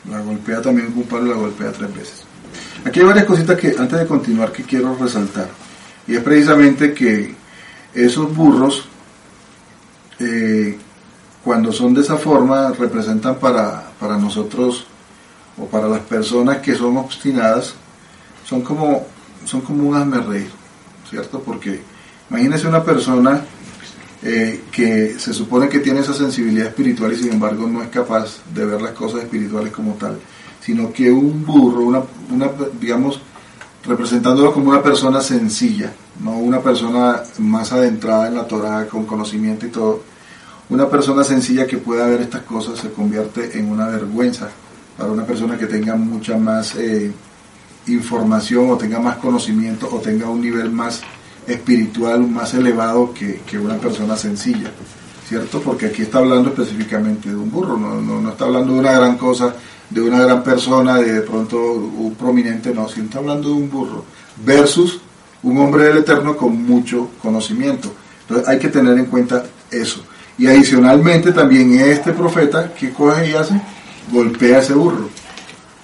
[0.07, 2.23] La golpea también con un palo la golpea tres veces.
[2.85, 5.49] Aquí hay varias cositas que antes de continuar que quiero resaltar.
[6.05, 7.33] Y es precisamente que
[7.95, 8.85] esos burros
[10.19, 10.77] eh,
[11.43, 14.85] cuando son de esa forma representan para, para nosotros
[15.57, 17.73] o para las personas que son obstinadas,
[18.51, 19.05] son como,
[19.45, 20.49] son como un hazme reír,
[21.09, 21.39] ¿cierto?
[21.39, 21.79] Porque
[22.29, 23.45] imagínese una persona
[24.21, 28.39] eh, que se supone que tiene esa sensibilidad espiritual y sin embargo no es capaz
[28.53, 30.19] de ver las cosas espirituales como tal,
[30.59, 33.21] sino que un burro, una, digamos,
[33.85, 39.65] representándolo como una persona sencilla, no una persona más adentrada en la Torah con conocimiento
[39.65, 40.03] y todo,
[40.69, 44.49] una persona sencilla que pueda ver estas cosas se convierte en una vergüenza
[44.97, 47.13] para una persona que tenga mucha más eh,
[47.87, 51.01] información o tenga más conocimiento o tenga un nivel más
[51.47, 54.71] espiritual, más elevado que, que una persona sencilla,
[55.27, 55.61] ¿cierto?
[55.61, 58.91] Porque aquí está hablando específicamente de un burro, no, no, no está hablando de una
[58.93, 59.55] gran cosa,
[59.89, 63.69] de una gran persona, de, de pronto un prominente, no, sino está hablando de un
[63.69, 64.05] burro
[64.45, 65.01] versus
[65.43, 67.91] un hombre del Eterno con mucho conocimiento.
[68.21, 70.03] Entonces hay que tener en cuenta eso.
[70.37, 73.59] Y adicionalmente también este profeta, ¿qué coge y hace?
[74.11, 75.09] Golpea a ese burro.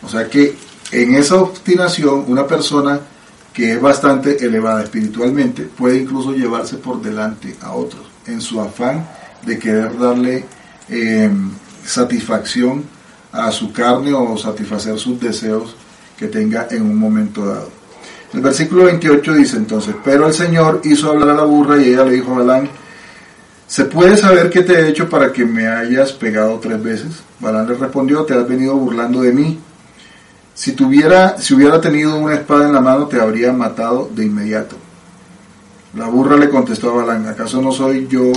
[0.03, 0.55] O sea que
[0.91, 2.99] en esa obstinación una persona
[3.53, 9.07] que es bastante elevada espiritualmente puede incluso llevarse por delante a otros en su afán
[9.45, 10.45] de querer darle
[10.89, 11.29] eh,
[11.85, 12.83] satisfacción
[13.31, 15.75] a su carne o satisfacer sus deseos
[16.17, 17.69] que tenga en un momento dado.
[18.33, 22.03] El versículo 28 dice entonces, pero el Señor hizo hablar a la burra y ella
[22.03, 22.69] le dijo a Balán,
[23.67, 27.21] ¿Se puede saber qué te he hecho para que me hayas pegado tres veces?
[27.41, 29.59] Balán le respondió, te has venido burlando de mí.
[30.57, 34.75] Si tuviera, si hubiera tenido una espada en la mano, te habría matado de inmediato.
[35.93, 38.31] La burra le contestó a Balán, ¿acaso no soy yo,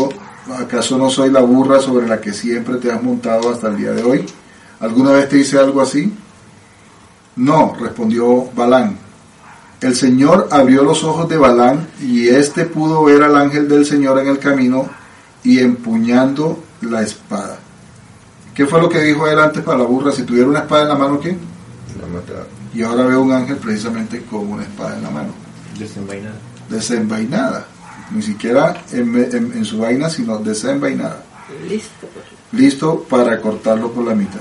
[0.58, 3.92] acaso no soy la burra sobre la que siempre te has montado hasta el día
[3.92, 4.26] de hoy?
[4.80, 6.12] ¿Alguna vez te hice algo así?
[7.36, 8.98] No, respondió Balán.
[9.80, 14.18] El Señor abrió los ojos de Balán y éste pudo ver al ángel del Señor
[14.18, 14.90] en el camino
[15.42, 17.60] y empuñando la espada.
[18.54, 20.12] ¿Qué fue lo que dijo él antes para la burra?
[20.12, 21.34] Si tuviera una espada en la mano, ¿qué?
[22.74, 25.32] Y ahora veo un ángel precisamente con una espada en la mano,
[25.78, 26.34] Desenvainada.
[26.68, 27.66] desenvainada.
[28.12, 31.22] Ni siquiera en, en- en su vaina, sino desenvainada.
[31.68, 32.08] Listo.
[32.52, 34.40] listo para cortarlo por la mitad.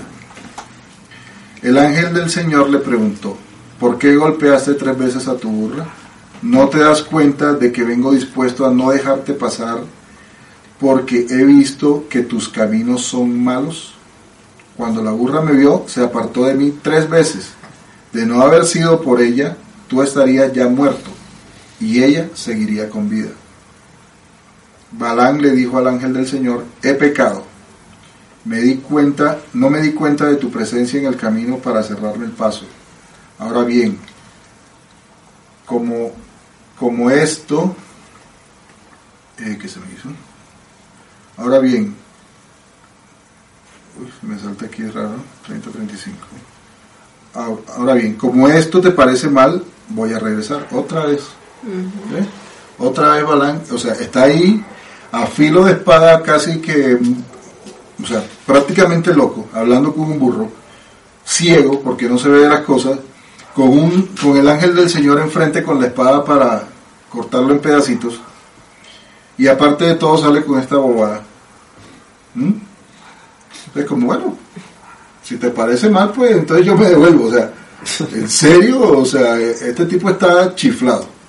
[1.61, 3.35] El ángel del Señor le preguntó,
[3.79, 5.85] ¿por qué golpeaste tres veces a tu burra?
[6.41, 9.79] ¿No te das cuenta de que vengo dispuesto a no dejarte pasar
[10.79, 13.93] porque he visto que tus caminos son malos?
[14.77, 17.49] Cuando la burra me vio, se apartó de mí tres veces.
[18.13, 19.57] De no haber sido por ella,
[19.87, 21.11] tú estarías ya muerto
[21.79, 23.29] y ella seguiría con vida.
[24.91, 27.43] Balán le dijo al ángel del Señor, he pecado.
[28.45, 32.25] Me di cuenta, no me di cuenta de tu presencia en el camino para cerrarme
[32.25, 32.65] el paso.
[33.37, 33.99] Ahora bien,
[35.65, 36.11] como,
[36.77, 37.75] como esto,
[39.37, 40.09] eh, ¿qué se me hizo?
[41.37, 41.95] Ahora bien,
[44.01, 45.15] uy, me salta aquí raro,
[45.47, 46.48] 30-35.
[47.33, 51.21] Ahora- bien, como esto te parece mal, voy a regresar otra vez.
[52.11, 52.25] ¿Ves?
[52.77, 54.63] Otra vez Balán, o sea, está ahí
[55.11, 56.97] a filo de espada casi que,
[58.01, 60.49] o sea, prácticamente loco, hablando con un burro,
[61.25, 62.97] ciego porque no se ve las cosas,
[63.53, 66.63] con, un, con el ángel del Señor enfrente con la espada para
[67.09, 68.21] cortarlo en pedacitos,
[69.37, 71.21] y aparte de todo sale con esta bobada.
[72.35, 72.51] ¿Mm?
[73.75, 74.37] Es como, bueno,
[75.29, 77.53] si te parece mal, pues entonces yo me devuelvo, o sea,
[78.13, 81.19] en serio, o sea, este tipo está chiflado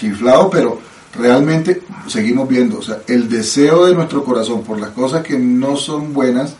[0.00, 0.80] chiflado, pero
[1.14, 5.76] realmente seguimos viendo, o sea, el deseo de nuestro corazón por las cosas que no
[5.76, 6.54] son buenas,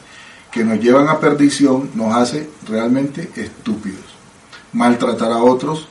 [0.52, 4.04] que nos llevan a perdición, nos hace realmente estúpidos.
[4.72, 5.88] Maltratar a otros,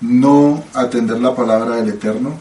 [0.00, 2.38] no atender la palabra del Eterno,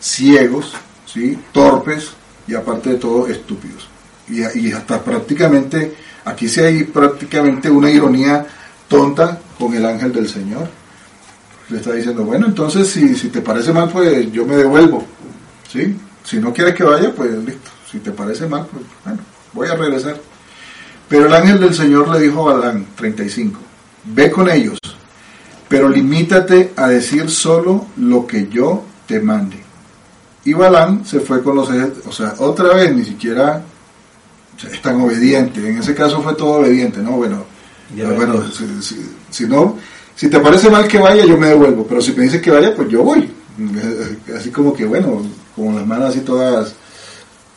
[0.00, 0.72] ciegos,
[1.06, 1.38] ¿sí?
[1.52, 2.10] torpes
[2.46, 3.88] y aparte de todo estúpidos.
[4.28, 5.94] Y, y hasta prácticamente,
[6.26, 8.46] aquí sí hay prácticamente una ironía
[8.88, 10.68] tonta con el ángel del Señor
[11.68, 15.04] le está diciendo, bueno, entonces si, si te parece mal, pues yo me devuelvo.
[15.68, 15.96] ¿sí?
[16.24, 17.70] Si no quieres que vaya, pues listo.
[17.90, 19.20] Si te parece mal, pues bueno,
[19.52, 20.20] voy a regresar.
[21.08, 23.60] Pero el ángel del Señor le dijo a Balán, 35,
[24.06, 24.78] ve con ellos,
[25.68, 29.62] pero limítate a decir solo lo que yo te mande.
[30.44, 33.62] Y Balán se fue con los ejércitos, o sea, otra vez ni siquiera
[34.62, 35.68] es tan obediente.
[35.68, 37.12] En ese caso fue todo obediente, ¿no?
[37.12, 37.44] Bueno,
[37.94, 38.16] Ya ves.
[38.16, 39.76] bueno, si, si- si no,
[40.14, 42.74] si te parece mal que vaya, yo me devuelvo, pero si me dices que vaya,
[42.74, 43.30] pues yo voy.
[44.36, 45.22] Así como que, bueno,
[45.54, 46.74] con las manos así todas,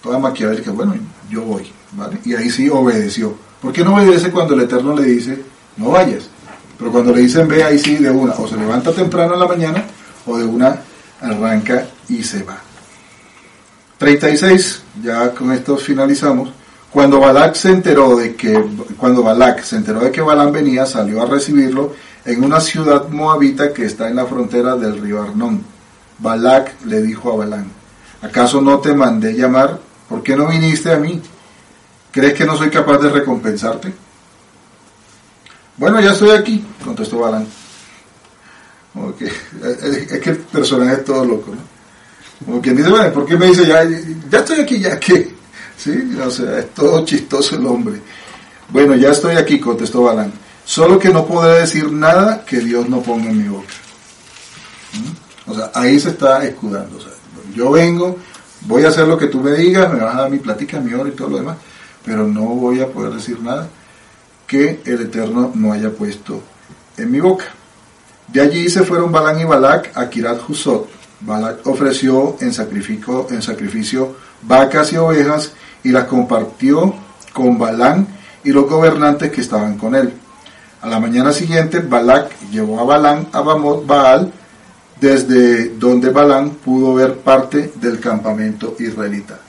[0.01, 0.95] todas maquiavélicas, bueno,
[1.29, 2.19] yo voy, ¿vale?
[2.25, 3.35] Y ahí sí obedeció.
[3.61, 5.43] ¿Por qué no obedece cuando el Eterno le dice,
[5.75, 6.29] no vayas?
[6.77, 9.47] Pero cuando le dicen ve, ahí sí de una, o se levanta temprano en la
[9.47, 9.83] mañana,
[10.25, 10.79] o de una
[11.19, 12.57] arranca y se va.
[13.97, 16.51] 36, ya con esto finalizamos.
[16.91, 18.63] Cuando Balak se enteró de que
[18.97, 21.93] cuando Balak se enteró de que Balán venía, salió a recibirlo
[22.25, 25.63] en una ciudad moabita que está en la frontera del río Arnón.
[26.17, 27.71] Balak le dijo a Balán,
[28.21, 29.79] ¿acaso no te mandé llamar?
[30.07, 31.21] ¿Por qué no viniste a mí?
[32.11, 33.93] ¿Crees que no soy capaz de recompensarte?
[35.77, 37.47] Bueno, ya estoy aquí, contestó Balán.
[39.19, 41.79] Es es que el personaje es todo loco, ¿no?
[42.45, 45.38] Como quien dice, bueno, ¿por qué me dice ya, ya estoy aquí, ya qué?
[45.79, 45.97] ¿Sí?
[46.21, 48.01] O sea, es todo chistoso el hombre.
[48.67, 50.33] Bueno, ya estoy aquí, contestó Balán.
[50.65, 53.73] Solo que no podré decir nada que Dios no ponga en mi boca.
[54.93, 55.51] ¿Mm?
[55.51, 56.97] O sea, ahí se está escudando.
[56.97, 57.13] O sea,
[57.55, 58.17] yo vengo,
[58.61, 60.93] voy a hacer lo que tú me digas, me vas a dar mi plática, mi
[60.93, 61.57] hora y todo lo demás,
[62.03, 63.69] pero no voy a poder decir nada
[64.45, 66.43] que el Eterno no haya puesto
[66.97, 67.45] en mi boca.
[68.27, 70.89] De allí se fueron Balán y Balac a Kirat Husot.
[71.21, 75.53] Balac ofreció en sacrificio, en sacrificio vacas y ovejas
[75.83, 76.93] y las compartió
[77.33, 78.07] con Balán
[78.43, 80.13] y los gobernantes que estaban con él.
[80.81, 84.31] A la mañana siguiente, Balac llevó a Balán a Bamot Baal,
[84.99, 89.39] desde donde Balán pudo ver parte del campamento israelita.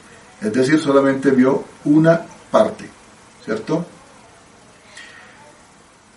[0.41, 2.21] Es decir, solamente vio una
[2.51, 2.89] parte,
[3.45, 3.85] ¿cierto?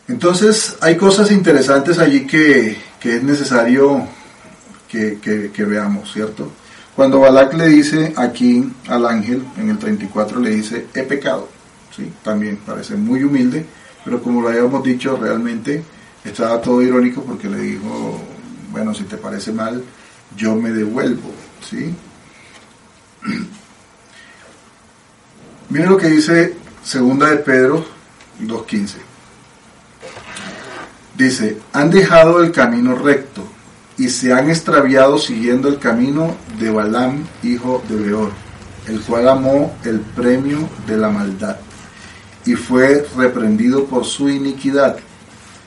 [0.07, 4.07] Entonces, hay cosas interesantes allí que, que es necesario
[4.89, 5.20] que-
[5.53, 6.51] que veamos, ¿cierto?
[6.95, 11.49] Cuando Balak le dice aquí al ángel, en el 34 le dice, he pecado,
[11.95, 12.11] ¿sí?
[12.23, 13.65] también parece muy humilde,
[14.05, 15.83] pero como lo habíamos dicho, realmente
[16.23, 18.21] estaba todo irónico porque le dijo,
[18.71, 19.83] bueno, si te parece mal,
[20.35, 21.31] yo me devuelvo,
[21.67, 21.95] ¿sí?
[25.69, 27.83] Miren lo que dice segunda de Pedro
[28.41, 28.97] 2.15.
[31.17, 33.52] Dice, han dejado el camino recto
[33.97, 38.31] y se han extraviado siguiendo el camino de Balaam, hijo de Beor,
[38.87, 41.57] el cual amó el premio de la maldad
[42.45, 44.97] y fue reprendido por su iniquidad,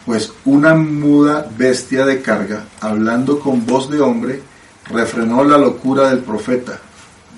[0.05, 4.43] pues una muda bestia de carga, hablando con voz de hombre,
[4.91, 6.79] refrenó la locura del profeta.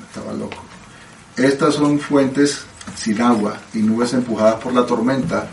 [0.09, 0.63] Estaba loco.
[1.37, 2.63] Estas son fuentes
[2.97, 5.49] sin agua y nubes empujadas por la tormenta,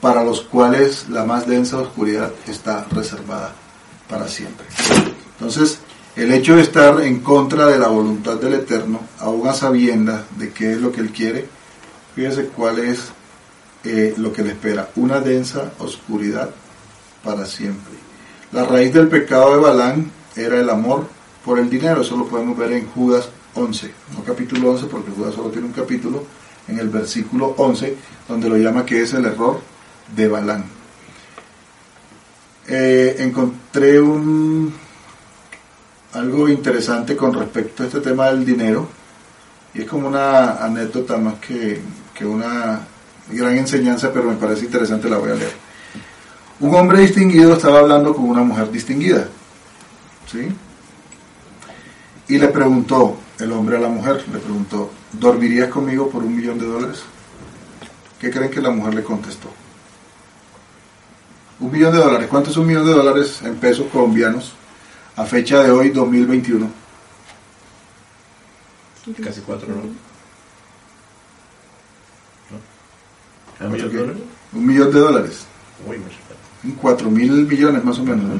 [0.00, 3.52] para los cuales la más densa oscuridad está reservada
[4.08, 4.66] para siempre.
[5.38, 5.80] Entonces,
[6.16, 10.50] el hecho de estar en contra de la voluntad del Eterno, aún a sabiendas de
[10.50, 11.46] qué es lo que Él quiere,
[12.14, 13.10] fíjese cuál es
[13.84, 16.50] eh, lo que le espera, una densa oscuridad
[17.22, 17.94] para siempre.
[18.52, 21.06] La raíz del pecado de Balán era el amor
[21.44, 25.34] por el dinero, eso lo podemos ver en Judas 11, no capítulo 11 porque Judas
[25.34, 26.24] solo tiene un capítulo,
[26.68, 27.96] en el versículo 11,
[28.28, 29.60] donde lo llama que es el error
[30.14, 30.75] de Balán.
[32.68, 34.74] Eh, encontré un
[36.14, 38.88] algo interesante con respecto a este tema del dinero
[39.74, 41.80] y es como una anécdota más que,
[42.14, 42.80] que una
[43.30, 45.52] gran enseñanza, pero me parece interesante, la voy a leer.
[46.60, 49.28] Un hombre distinguido estaba hablando con una mujer distinguida,
[50.30, 50.48] ¿sí?
[52.28, 56.58] Y le preguntó, el hombre a la mujer, le preguntó, ¿dormirías conmigo por un millón
[56.58, 57.02] de dólares?
[58.18, 59.50] ¿Qué creen que la mujer le contestó?
[61.58, 62.28] Un millón de dólares.
[62.30, 64.52] ¿Cuánto es un millón de dólares en pesos colombianos
[65.16, 66.68] a fecha de hoy, 2021?
[69.22, 69.82] Casi cuatro, ¿no?
[73.54, 74.22] ¿A ¿Cuatro millón de dólares?
[74.52, 75.46] Un millón de dólares.
[75.86, 76.16] Uy, mucho.
[76.64, 78.24] Un cuatro mil millones más o menos.
[78.24, 78.34] ¿no?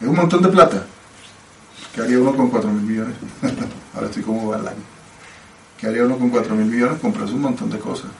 [0.00, 0.86] Es un montón de plata.
[1.94, 3.14] ¿Qué haría uno con cuatro mil millones?
[3.94, 4.74] Ahora estoy como Balán.
[5.78, 6.98] ¿Qué haría uno con cuatro mil millones?
[7.00, 8.10] Comprarse un montón de cosas.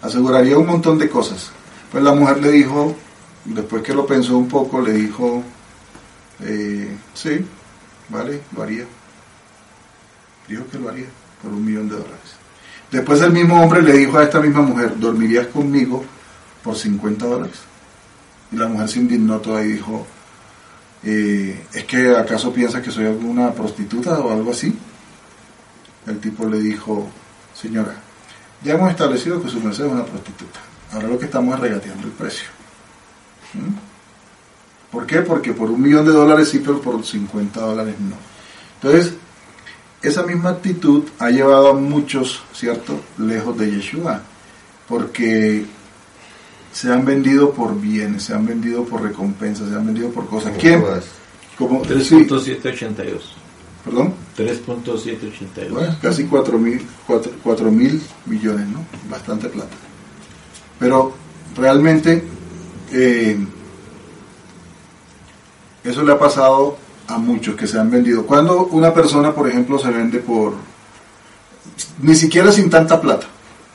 [0.00, 1.50] Aseguraría un montón de cosas.
[1.90, 2.94] Pues la mujer le dijo,
[3.44, 5.42] después que lo pensó un poco, le dijo,
[6.40, 7.44] eh, sí,
[8.08, 8.84] vale, lo haría.
[10.46, 11.06] Dijo que lo haría
[11.42, 12.36] por un millón de dólares.
[12.90, 16.04] Después el mismo hombre le dijo a esta misma mujer, ¿dormirías conmigo
[16.62, 17.56] por 50 dólares?
[18.50, 20.06] Y la mujer se indignó toda y dijo,
[21.04, 24.76] eh, ¿es que acaso piensa que soy alguna prostituta o algo así?
[26.06, 27.08] El tipo le dijo,
[27.54, 27.94] señora,
[28.62, 30.60] ya hemos establecido que su merced es una prostituta.
[30.92, 32.46] Ahora lo que estamos es regateando el precio.
[33.54, 34.92] ¿Mm?
[34.92, 35.20] ¿Por qué?
[35.20, 38.16] Porque por un millón de dólares sí, pero por 50 dólares no.
[38.80, 39.14] Entonces,
[40.00, 44.22] esa misma actitud ha llevado a muchos, ¿cierto?, lejos de Yeshua,
[44.88, 45.66] porque
[46.72, 50.50] se han vendido por bienes, se han vendido por recompensas, se han vendido por cosas.
[50.50, 50.82] Como ¿Quién?
[51.58, 53.20] Como, sí, 3.782.
[53.84, 55.70] perdón, 3.782.
[55.70, 58.84] bueno, casi 4 mil, cuatro- cuatro mil millones, ¿no?
[59.10, 59.74] Bastante plata.
[60.78, 61.12] Pero
[61.56, 62.24] realmente
[62.92, 63.38] eh,
[65.84, 66.76] eso le ha pasado
[67.08, 68.26] a muchos que se han vendido.
[68.26, 70.54] Cuando una persona, por ejemplo, se vende por,
[72.02, 73.26] ni siquiera sin tanta plata,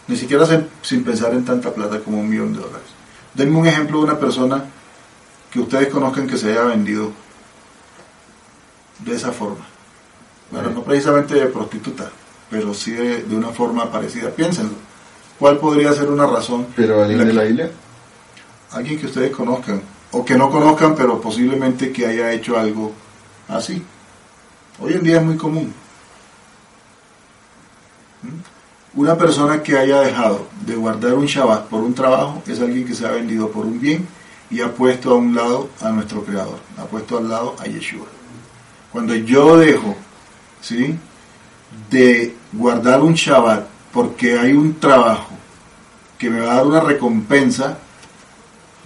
[0.08, 2.88] ni siquiera sin, sin pensar en tanta plata como un millón de dólares.
[3.34, 4.66] Denme un ejemplo de una persona
[5.52, 7.12] que ustedes conozcan que se haya vendido
[9.00, 9.66] de esa forma.
[10.52, 12.12] Bueno, no precisamente de prostituta,
[12.50, 14.30] pero sí de, de una forma parecida.
[14.30, 14.93] Piénsenlo.
[15.40, 16.68] ¿Cuál podría ser una razón?
[16.76, 17.72] Pero alguien de la Biblia.
[18.72, 19.82] alguien que ustedes conozcan
[20.12, 22.92] o que no conozcan pero posiblemente que haya hecho algo
[23.48, 23.84] así
[24.80, 25.74] hoy en día es muy común
[28.24, 29.00] ¿Mm?
[29.00, 32.96] una persona que haya dejado de guardar un Shabbat por un trabajo es alguien que
[32.96, 34.08] se ha vendido por un bien
[34.50, 38.06] y ha puesto a un lado a nuestro creador ha puesto al lado a Yeshua
[38.92, 39.96] cuando yo dejo
[40.62, 40.96] ¿sí?
[41.90, 45.30] de guardar un Shabbat porque hay un trabajo
[46.18, 47.78] que me va a dar una recompensa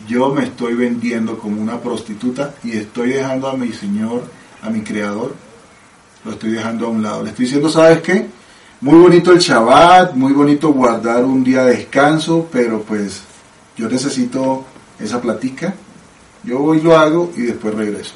[0.06, 4.24] yo me estoy vendiendo como una prostituta y estoy dejando a mi Señor,
[4.62, 5.36] a mi Creador,
[6.24, 7.24] lo estoy dejando a un lado.
[7.24, 8.28] Le estoy diciendo, ¿sabes qué?
[8.82, 13.22] Muy bonito el Shabbat, muy bonito guardar un día de descanso, pero pues
[13.76, 14.66] yo necesito
[15.00, 15.74] esa platica.
[16.44, 18.14] Yo voy lo hago y después regreso.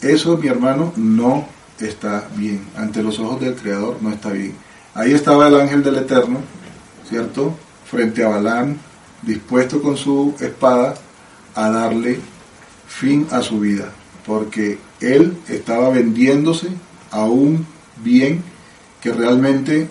[0.00, 1.46] Eso, mi hermano, no
[1.80, 2.64] está bien.
[2.76, 4.54] Ante los ojos del Creador no está bien.
[4.94, 6.40] Ahí estaba el ángel del Eterno,
[7.08, 7.56] ¿cierto?
[7.84, 8.76] Frente a Balaam,
[9.22, 10.94] dispuesto con su espada
[11.54, 12.20] a darle
[12.86, 13.92] fin a su vida.
[14.26, 16.68] porque él estaba vendiéndose
[17.10, 17.66] a un
[17.96, 18.42] bien
[19.00, 19.88] que realmente,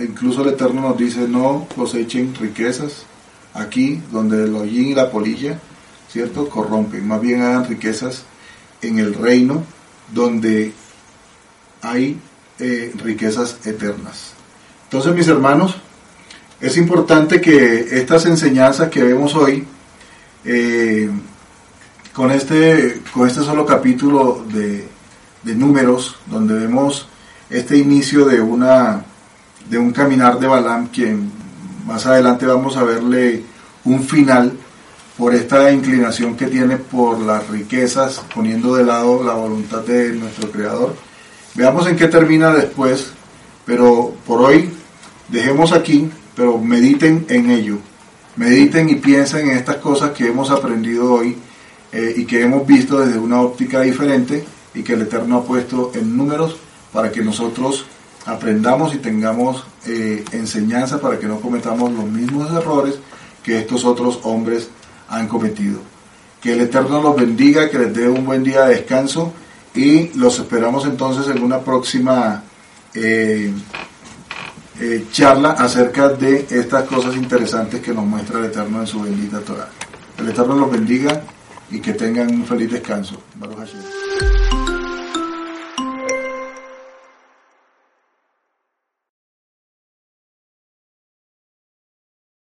[0.00, 3.06] incluso el Eterno nos dice, no cosechen riquezas
[3.54, 5.58] aquí donde el hollín y la polilla,
[6.10, 6.48] ¿cierto?
[6.48, 8.24] Corrompen, más bien hagan riquezas
[8.82, 9.64] en el reino
[10.12, 10.72] donde
[11.80, 12.18] hay
[12.58, 14.32] eh, riquezas eternas.
[14.84, 15.76] Entonces, mis hermanos,
[16.60, 19.66] es importante que estas enseñanzas que vemos hoy,
[20.44, 21.10] eh,
[22.12, 24.86] con, este, con este solo capítulo de,
[25.42, 27.08] de, números, donde vemos
[27.50, 29.04] este inicio de, una,
[29.68, 31.32] de un caminar de Balaam, quien
[31.86, 33.42] más adelante vamos a verle
[33.84, 34.52] un final
[35.18, 40.50] por esta inclinación que tiene por las riquezas, poniendo de lado la voluntad de nuestro
[40.50, 40.94] Creador.
[41.54, 43.12] Veamos en qué termina después,
[43.64, 44.70] pero por hoy
[45.28, 47.78] dejemos aquí, pero mediten en ello.
[48.34, 51.36] Mediten y piensen en estas cosas que hemos aprendido hoy
[51.92, 54.44] eh, y que hemos visto desde una óptica diferente
[54.74, 56.56] y que el Eterno ha puesto en números
[56.92, 57.84] para que nosotros
[58.26, 62.96] aprendamos y tengamos eh, enseñanza para que no cometamos los mismos errores
[63.44, 64.70] que estos otros hombres
[65.08, 65.78] han cometido.
[66.42, 69.32] Que el Eterno los bendiga, que les dé un buen día de descanso
[69.74, 72.42] y los esperamos entonces en una próxima
[72.94, 73.52] eh,
[74.80, 79.40] eh, charla acerca de estas cosas interesantes que nos muestra el Eterno en su bendita
[79.40, 79.68] Torah.
[80.18, 81.22] El Eterno los bendiga
[81.70, 83.20] y que tengan un feliz descanso.